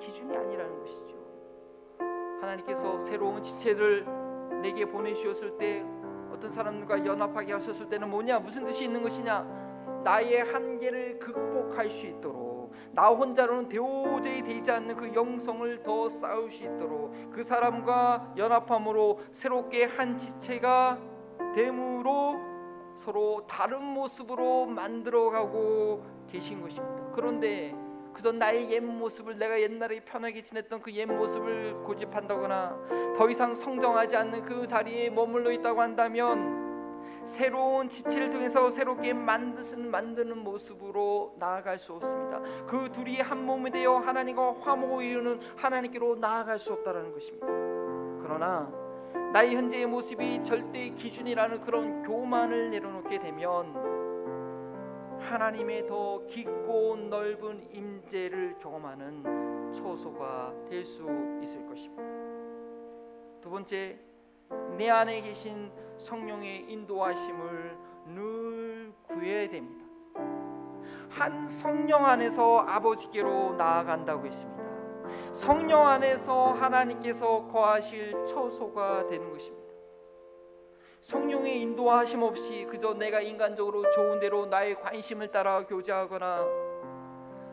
기준이 0.00 0.36
아니라는 0.36 0.78
것이죠. 0.80 1.18
하나님께서 2.40 2.98
새로운 2.98 3.42
지체를 3.42 4.06
내게 4.62 4.84
보내주셨을 4.84 5.56
때 5.58 5.84
어떤 6.30 6.50
사람들과 6.50 7.04
연합하게 7.04 7.52
하셨을 7.54 7.88
때는 7.88 8.08
뭐냐 8.10 8.38
무슨 8.38 8.64
뜻이 8.64 8.84
있는 8.84 9.02
것이냐 9.02 10.02
나의 10.04 10.44
한계를 10.44 11.18
극복할 11.18 11.90
수 11.90 12.06
있도록 12.06 12.72
나 12.92 13.08
혼자로는 13.08 13.68
도저히 13.68 14.42
되지 14.42 14.70
않는 14.70 14.96
그 14.96 15.12
영성을 15.14 15.82
더 15.82 16.08
쌓을 16.08 16.50
수 16.50 16.64
있도록 16.64 17.12
그 17.32 17.42
사람과 17.42 18.34
연합함으로 18.36 19.20
새롭게 19.32 19.84
한 19.84 20.16
지체가 20.16 20.98
됨으로 21.54 22.47
서로 22.98 23.46
다른 23.46 23.82
모습으로 23.82 24.66
만들어가고 24.66 26.04
계신 26.30 26.60
것입니다. 26.60 27.10
그런데 27.14 27.74
그저 28.12 28.32
나의 28.32 28.70
옛 28.72 28.80
모습을 28.80 29.38
내가 29.38 29.60
옛날에 29.60 30.00
편하게 30.00 30.42
지냈던 30.42 30.82
그 30.82 30.90
옛 30.90 31.06
모습을 31.06 31.74
고집한다거나 31.84 33.14
더 33.16 33.30
이상 33.30 33.54
성장하지 33.54 34.16
않는 34.16 34.42
그 34.42 34.66
자리에 34.66 35.10
머물러 35.10 35.52
있다고 35.52 35.80
한다면 35.80 36.66
새로운 37.22 37.88
지체를 37.88 38.30
통해서 38.30 38.70
새롭게 38.70 39.12
만드는 39.12 39.90
만드는 39.90 40.38
모습으로 40.38 41.36
나아갈 41.38 41.78
수 41.78 41.92
없습니다. 41.94 42.40
그 42.66 42.90
둘이 42.90 43.20
한 43.20 43.44
몸이 43.44 43.70
되어 43.70 43.98
하나님과 43.98 44.56
화목을 44.60 45.04
이루는 45.04 45.40
하나님께로 45.56 46.16
나아갈 46.16 46.58
수 46.58 46.72
없다라는 46.72 47.12
것입니다. 47.12 47.46
그러나 48.22 48.87
나의 49.32 49.54
현재의 49.54 49.86
모습이 49.86 50.42
절대 50.42 50.88
기준이라는 50.90 51.60
그런 51.60 52.02
교만을 52.02 52.70
내려놓게 52.70 53.18
되면 53.18 53.98
하나님의 55.20 55.86
더 55.86 56.24
깊고 56.26 56.96
넓은 56.96 57.68
임재를 57.72 58.56
경험하는 58.58 59.72
초소가 59.72 60.54
될 60.68 60.84
수 60.84 61.04
있을 61.42 61.66
것입니다. 61.66 62.02
두 63.40 63.50
번째, 63.50 63.98
내 64.76 64.88
안에 64.88 65.20
계신 65.20 65.70
성령의 65.98 66.70
인도하심을 66.70 67.76
늘 68.06 68.92
구해야 69.06 69.48
됩니다. 69.48 69.84
한 71.10 71.46
성령 71.48 72.06
안에서 72.06 72.60
아버지께로 72.60 73.54
나아간다고 73.56 74.26
했습니다. 74.26 74.67
성령 75.32 75.86
안에서 75.86 76.52
하나님께서 76.52 77.46
거하실 77.46 78.24
처소가 78.26 79.06
되는 79.08 79.30
것입니다. 79.30 79.68
성령의 81.00 81.60
인도하심 81.60 82.22
없이 82.22 82.66
그저 82.68 82.94
내가 82.94 83.20
인간적으로 83.20 83.88
좋은 83.92 84.18
대로 84.20 84.46
나의 84.46 84.74
관심을 84.74 85.30
따라 85.30 85.64
교제하거나 85.64 86.44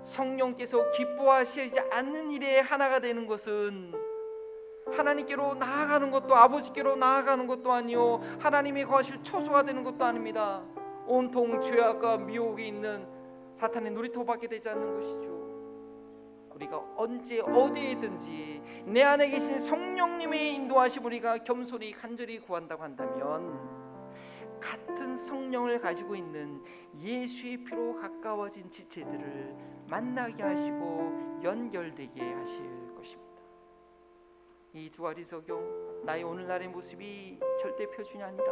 성령께서 0.01 0.91
기뻐하시지 0.91 1.80
않는 1.91 2.32
일에 2.32 2.60
하나가 2.60 2.99
되는 2.99 3.28
것은 3.28 3.93
하나님께로 4.91 5.56
나아가는 5.56 6.12
것도 6.12 6.36
아버지께로 6.36 6.95
나아가는 6.95 7.47
것도 7.47 7.72
아니요 7.72 8.22
하나님이 8.39 8.86
거하실 8.86 9.24
초소가 9.24 9.64
되는 9.64 9.84
것도 9.84 10.03
아닙니다. 10.03 10.64
온통 11.08 11.62
죄악과 11.62 12.18
미혹이 12.18 12.68
있는 12.68 13.08
사탄의 13.56 13.91
놀이터밖에 13.91 14.47
되지 14.47 14.70
않는 14.70 14.99
것이죠. 14.99 15.45
우리가 16.66 16.84
언제 16.97 17.39
어디에든지 17.41 18.61
내 18.86 19.03
안에 19.03 19.30
계신 19.30 19.59
성령님의 19.59 20.55
인도하심 20.55 21.05
우리가 21.05 21.39
겸손히 21.39 21.91
간절히 21.91 22.39
구한다고 22.39 22.84
한다면 22.84 23.86
같은 24.59 25.18
성령을 25.18 25.80
가지고 25.80 26.16
있는 26.16 26.63
예수의 26.97 27.63
피로 27.63 27.95
가까워진 27.95 28.70
지체들을 28.70 29.55
만나게 29.88 30.41
하시고 30.43 31.41
연결되게 31.43 32.22
하실 32.22 32.61
것입니다. 32.95 33.26
이 34.74 34.89
두 34.89 35.03
가지 35.03 35.24
적용 35.26 36.03
나의 36.03 36.24
오늘날의 36.24 36.68
모습이 36.70 37.39
절대 37.59 37.86
표준이 37.88 38.24
아니다. 38.24 38.43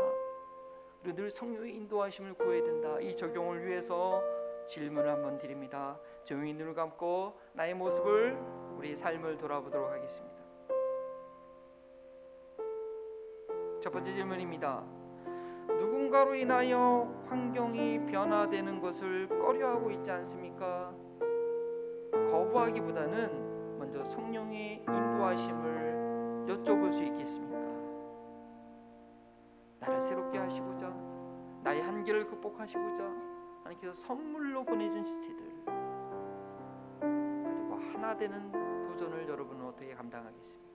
늘 1.03 1.29
성령의 1.29 1.75
인도하심을 1.75 2.35
구해야 2.35 2.63
된다. 2.63 2.99
이 3.01 3.15
적용을 3.15 3.65
위해서 3.65 4.21
질문을 4.67 5.09
한번 5.09 5.37
드립니다. 5.37 5.99
조용히 6.23 6.53
눈을 6.53 6.73
감고 6.73 7.39
나의 7.53 7.73
모습을 7.73 8.37
우리 8.77 8.95
삶을 8.95 9.37
돌아보도록 9.37 9.91
하겠습니다. 9.91 10.33
첫 13.81 13.91
번째 13.91 14.13
질문입니다. 14.13 14.83
누군가로 15.67 16.35
인하여 16.35 17.25
환경이 17.27 18.05
변화되는 18.05 18.79
것을 18.79 19.27
꺼려하고 19.27 19.91
있지 19.91 20.09
않습니까? 20.11 20.93
거부하기보다는 22.29 23.77
먼저 23.77 24.03
성령의 24.03 24.85
인도하심을 24.87 26.45
여쭤볼 26.47 26.91
수 26.91 27.03
있겠습니까? 27.03 27.53
나를 29.79 29.99
새롭게 29.99 30.37
하시고자 30.37 30.87
나의 31.63 31.81
한계를 31.81 32.27
극복하시고자 32.27 33.32
하나님께서 33.63 33.93
선물로 33.93 34.63
보내준 34.63 35.03
지체들 35.03 35.53
그리고 36.99 37.79
하나 37.91 38.15
되는 38.15 38.51
도전을 38.87 39.27
여러분은 39.27 39.65
어떻게 39.65 39.93
감당하겠습니까? 39.93 40.73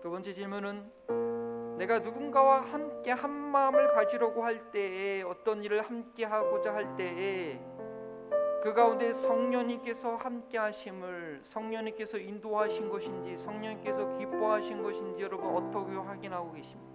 두 0.00 0.10
번째 0.10 0.32
질문은 0.32 0.90
내가 1.76 1.98
누군가와 1.98 2.60
함께 2.60 3.10
한 3.10 3.30
마음을 3.30 3.92
가지려고 3.94 4.44
할 4.44 4.70
때에 4.70 5.22
어떤 5.22 5.62
일을 5.64 5.82
함께 5.82 6.24
하고자 6.24 6.74
할 6.74 6.96
때에 6.96 7.60
그 8.62 8.74
가운데 8.74 9.12
성령님께서 9.12 10.16
함께 10.16 10.58
하심을 10.58 11.40
성령님께서 11.44 12.18
인도하신 12.18 12.90
것인지 12.90 13.36
성령님께서 13.38 14.18
기뻐하신 14.18 14.82
것인지 14.82 15.22
여러분 15.22 15.54
어떻게 15.54 15.96
확인하고 15.96 16.52
계십니까? 16.52 16.89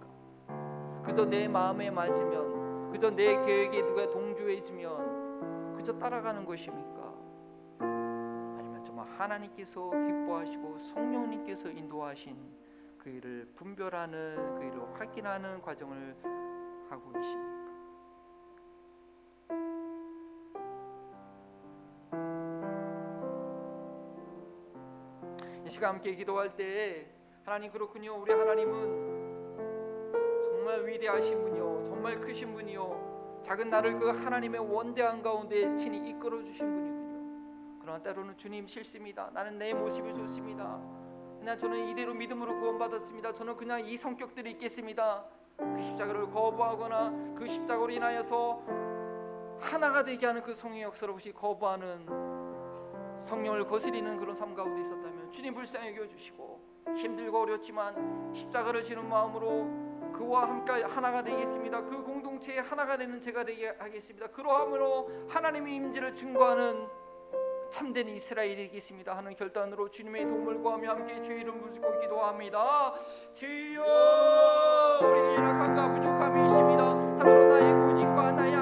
그저 1.06 1.24
내 1.24 1.46
마음에 1.46 1.88
맞으면 1.88 2.90
그저 2.90 3.10
내 3.10 3.40
계획에 3.46 3.80
누가 3.82 4.10
동조해지면 4.10 5.76
그저 5.76 5.96
따라가는 5.96 6.44
것입니까? 6.44 7.14
아니면 7.78 8.82
정말 8.84 9.06
하나님께서 9.06 9.88
기뻐하시고 9.90 10.78
성령님께서 10.78 11.68
인도하신 11.70 12.36
그 12.98 13.08
일을 13.08 13.48
분별하는 13.54 14.56
그 14.56 14.64
일을 14.64 15.00
확인하는 15.00 15.62
과정을 15.62 16.16
하고 16.90 17.12
계십니까? 17.12 17.56
이 25.64 25.70
시간 25.70 25.94
함께 25.94 26.16
기도할 26.16 26.56
때 26.56 27.06
하나님 27.44 27.70
그렇군요. 27.70 28.16
우리 28.16 28.32
하나님은 28.32 29.25
위대하신 30.84 31.42
분이요, 31.42 31.84
정말 31.84 32.20
크신 32.20 32.52
분이요, 32.52 33.40
작은 33.42 33.70
나를 33.70 33.98
그 33.98 34.08
하나님의 34.10 34.60
원대한 34.60 35.22
가운데 35.22 35.76
친히 35.76 36.08
이끌어 36.10 36.42
주신 36.42 36.68
분이군요. 36.68 37.78
그러나 37.80 38.02
때로는 38.02 38.36
주님 38.36 38.66
싫습니다. 38.66 39.30
나는 39.32 39.58
내 39.58 39.72
모습이 39.72 40.12
좋습니다. 40.12 40.80
그냥 41.38 41.56
저는 41.56 41.88
이대로 41.88 42.12
믿음으로 42.12 42.58
구원받았습니다. 42.58 43.32
저는 43.32 43.56
그냥 43.56 43.86
이 43.86 43.96
성격들이 43.96 44.50
있겠습니다. 44.52 45.24
그 45.56 45.80
십자가를 45.80 46.28
거부하거나 46.30 47.34
그 47.36 47.46
십자가로 47.46 47.90
인하여서 47.90 48.62
하나가 49.60 50.02
되게 50.02 50.26
하는 50.26 50.42
그 50.42 50.52
성의 50.52 50.82
역사를 50.82 51.12
혹시 51.12 51.32
거부하는 51.32 52.06
성령을 53.20 53.66
거스리는 53.66 54.18
그런 54.18 54.34
삶 54.34 54.54
가운데 54.54 54.80
있었다면 54.80 55.30
주님 55.30 55.54
불쌍히 55.54 55.90
여겨주시고 55.90 56.60
힘들고 56.96 57.42
어렵지만 57.42 58.34
십자가를 58.34 58.82
지는 58.82 59.08
마음으로 59.08 59.85
그와 60.16 60.48
함께 60.48 60.72
하나가 60.82 61.22
되겠습니다. 61.22 61.84
그 61.84 62.02
공동체의 62.02 62.62
하나가 62.62 62.96
되는 62.96 63.20
제가 63.20 63.44
되게 63.44 63.74
하겠습니다. 63.78 64.26
그러함으로 64.28 65.10
하나님의 65.28 65.74
임재를 65.74 66.12
증거하는 66.12 66.88
참된 67.70 68.08
이스라엘이 68.08 68.70
되겠습니다 68.70 69.16
하는 69.16 69.34
결단으로 69.34 69.90
주님의 69.90 70.26
도움을 70.26 70.62
함께 70.86 71.20
주의 71.20 71.40
이름 71.40 71.60
부르고 71.60 72.00
기도합니다. 72.00 72.94
주여 73.34 73.82
우리 75.02 75.18
연약함과 75.34 75.92
부족함이 75.92 76.46
있습니다. 76.46 77.14
참으로 77.16 77.48
나의 77.48 77.74
고집과 77.74 78.32
나의 78.32 78.54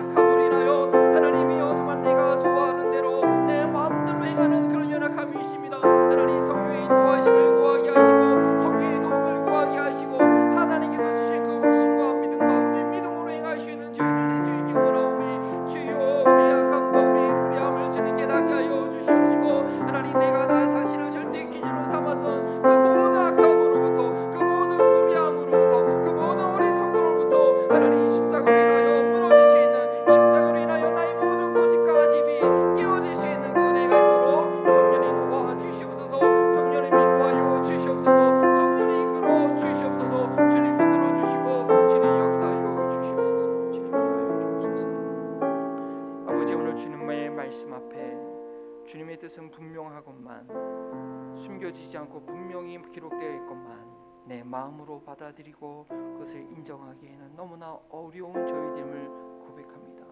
너무나 57.64 57.80
어려운 57.88 58.46
저희됨을 58.46 59.08
고백합니다. 59.40 60.04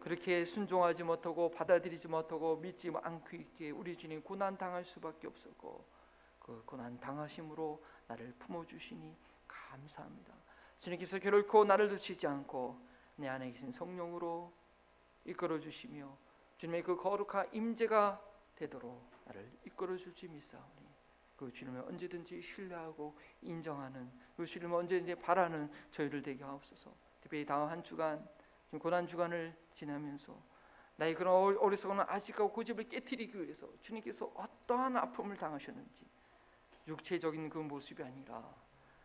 그렇게 0.00 0.44
순종하지 0.44 1.04
못하고 1.04 1.48
받아들이지 1.50 2.08
못하고 2.08 2.56
믿지 2.56 2.90
않고 2.92 3.36
있기에 3.36 3.70
우리 3.70 3.96
주님 3.96 4.20
고난 4.22 4.58
당할 4.58 4.84
수밖에 4.84 5.28
없었고 5.28 5.84
그 6.40 6.62
고난 6.66 6.98
당하심으로 6.98 7.82
나를 8.08 8.34
품어 8.40 8.66
주시니 8.66 9.16
감사합니다. 9.46 10.34
주님께서 10.78 11.20
결코 11.20 11.64
나를 11.64 11.88
놓치지 11.88 12.26
않고 12.26 12.76
내 13.16 13.28
안에 13.28 13.52
계신 13.52 13.70
성령으로 13.70 14.52
이끌어 15.24 15.60
주시며 15.60 16.16
주님의 16.58 16.82
그 16.82 16.96
거룩한 16.96 17.48
임재가 17.52 18.20
되도록 18.56 19.08
나를 19.24 19.50
이끌어 19.64 19.96
줄지 19.96 20.28
믿사오니 20.28 20.85
그 21.36 21.52
주님을 21.52 21.80
언제든지 21.82 22.40
신뢰하고 22.40 23.16
인정하는 23.42 24.10
그 24.36 24.46
주님을 24.46 24.76
언제든지 24.78 25.14
바라는 25.16 25.70
저희를 25.90 26.22
되게 26.22 26.42
하옵소서. 26.42 26.94
특별히 27.20 27.44
다음 27.44 27.68
한 27.68 27.82
주간 27.82 28.26
고난 28.80 29.06
주간을 29.06 29.54
지나면서 29.74 30.36
나의 30.96 31.14
그런 31.14 31.34
어리- 31.34 31.56
어리석은 31.58 32.00
아직과 32.00 32.46
고집을 32.48 32.88
깨뜨리기 32.88 33.40
위해서 33.42 33.68
주님께서 33.82 34.26
어떠한 34.34 34.96
아픔을 34.96 35.36
당하셨는지 35.36 36.06
육체적인 36.88 37.50
그 37.50 37.58
모습이 37.58 38.02
아니라 38.02 38.54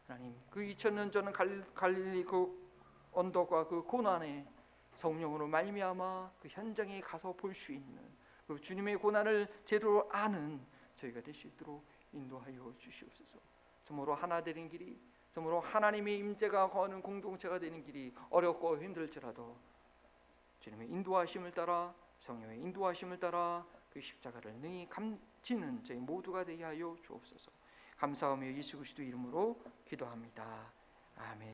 하나님 0.08 0.36
그 0.50 0.62
2000년 0.62 1.12
전 1.12 1.32
갈- 1.32 1.66
갈릴리 1.74 2.24
그 2.24 2.70
언덕과 3.12 3.68
그 3.68 3.82
고난의 3.84 4.46
성령으로 4.94 5.48
말미암아 5.48 6.32
그 6.40 6.48
현장에 6.50 7.02
가서 7.02 7.34
볼 7.34 7.54
수 7.54 7.72
있는 7.74 8.02
그 8.48 8.60
주님의 8.60 8.98
고난을 8.98 9.48
제대로 9.66 10.08
아는 10.12 10.62
저희가 10.96 11.22
될 11.22 11.34
수 11.34 11.48
있도록 11.48 11.84
인도하여 12.14 12.74
주시옵소서. 12.78 13.40
정말로 13.84 14.14
하나 14.14 14.44
되는 14.44 14.68
길이 14.70 15.00
정말로 15.32 15.60
하나님의 15.60 16.18
임재가 16.20 16.70
거하는 16.70 17.02
공동체가 17.02 17.58
되는 17.60 17.84
길이 17.84 18.14
어렵고 18.30 18.82
힘들지라도 18.82 19.56
주님의 20.60 20.90
인도하심을 20.90 21.52
따라 21.52 21.94
성령의 22.20 22.60
인도하심을 22.60 23.20
따라 23.20 23.66
그 23.92 24.00
십자가를 24.00 24.54
능히 24.56 24.88
감지는 24.90 25.84
저희 25.84 25.98
모두가 25.98 26.44
되게 26.44 26.64
하여 26.64 26.96
주옵소서. 27.02 27.52
감사하며 27.98 28.48
예수 28.54 28.78
그리스도 28.78 29.02
이름으로 29.04 29.60
기도합니다. 29.86 30.72
아멘. 31.16 31.50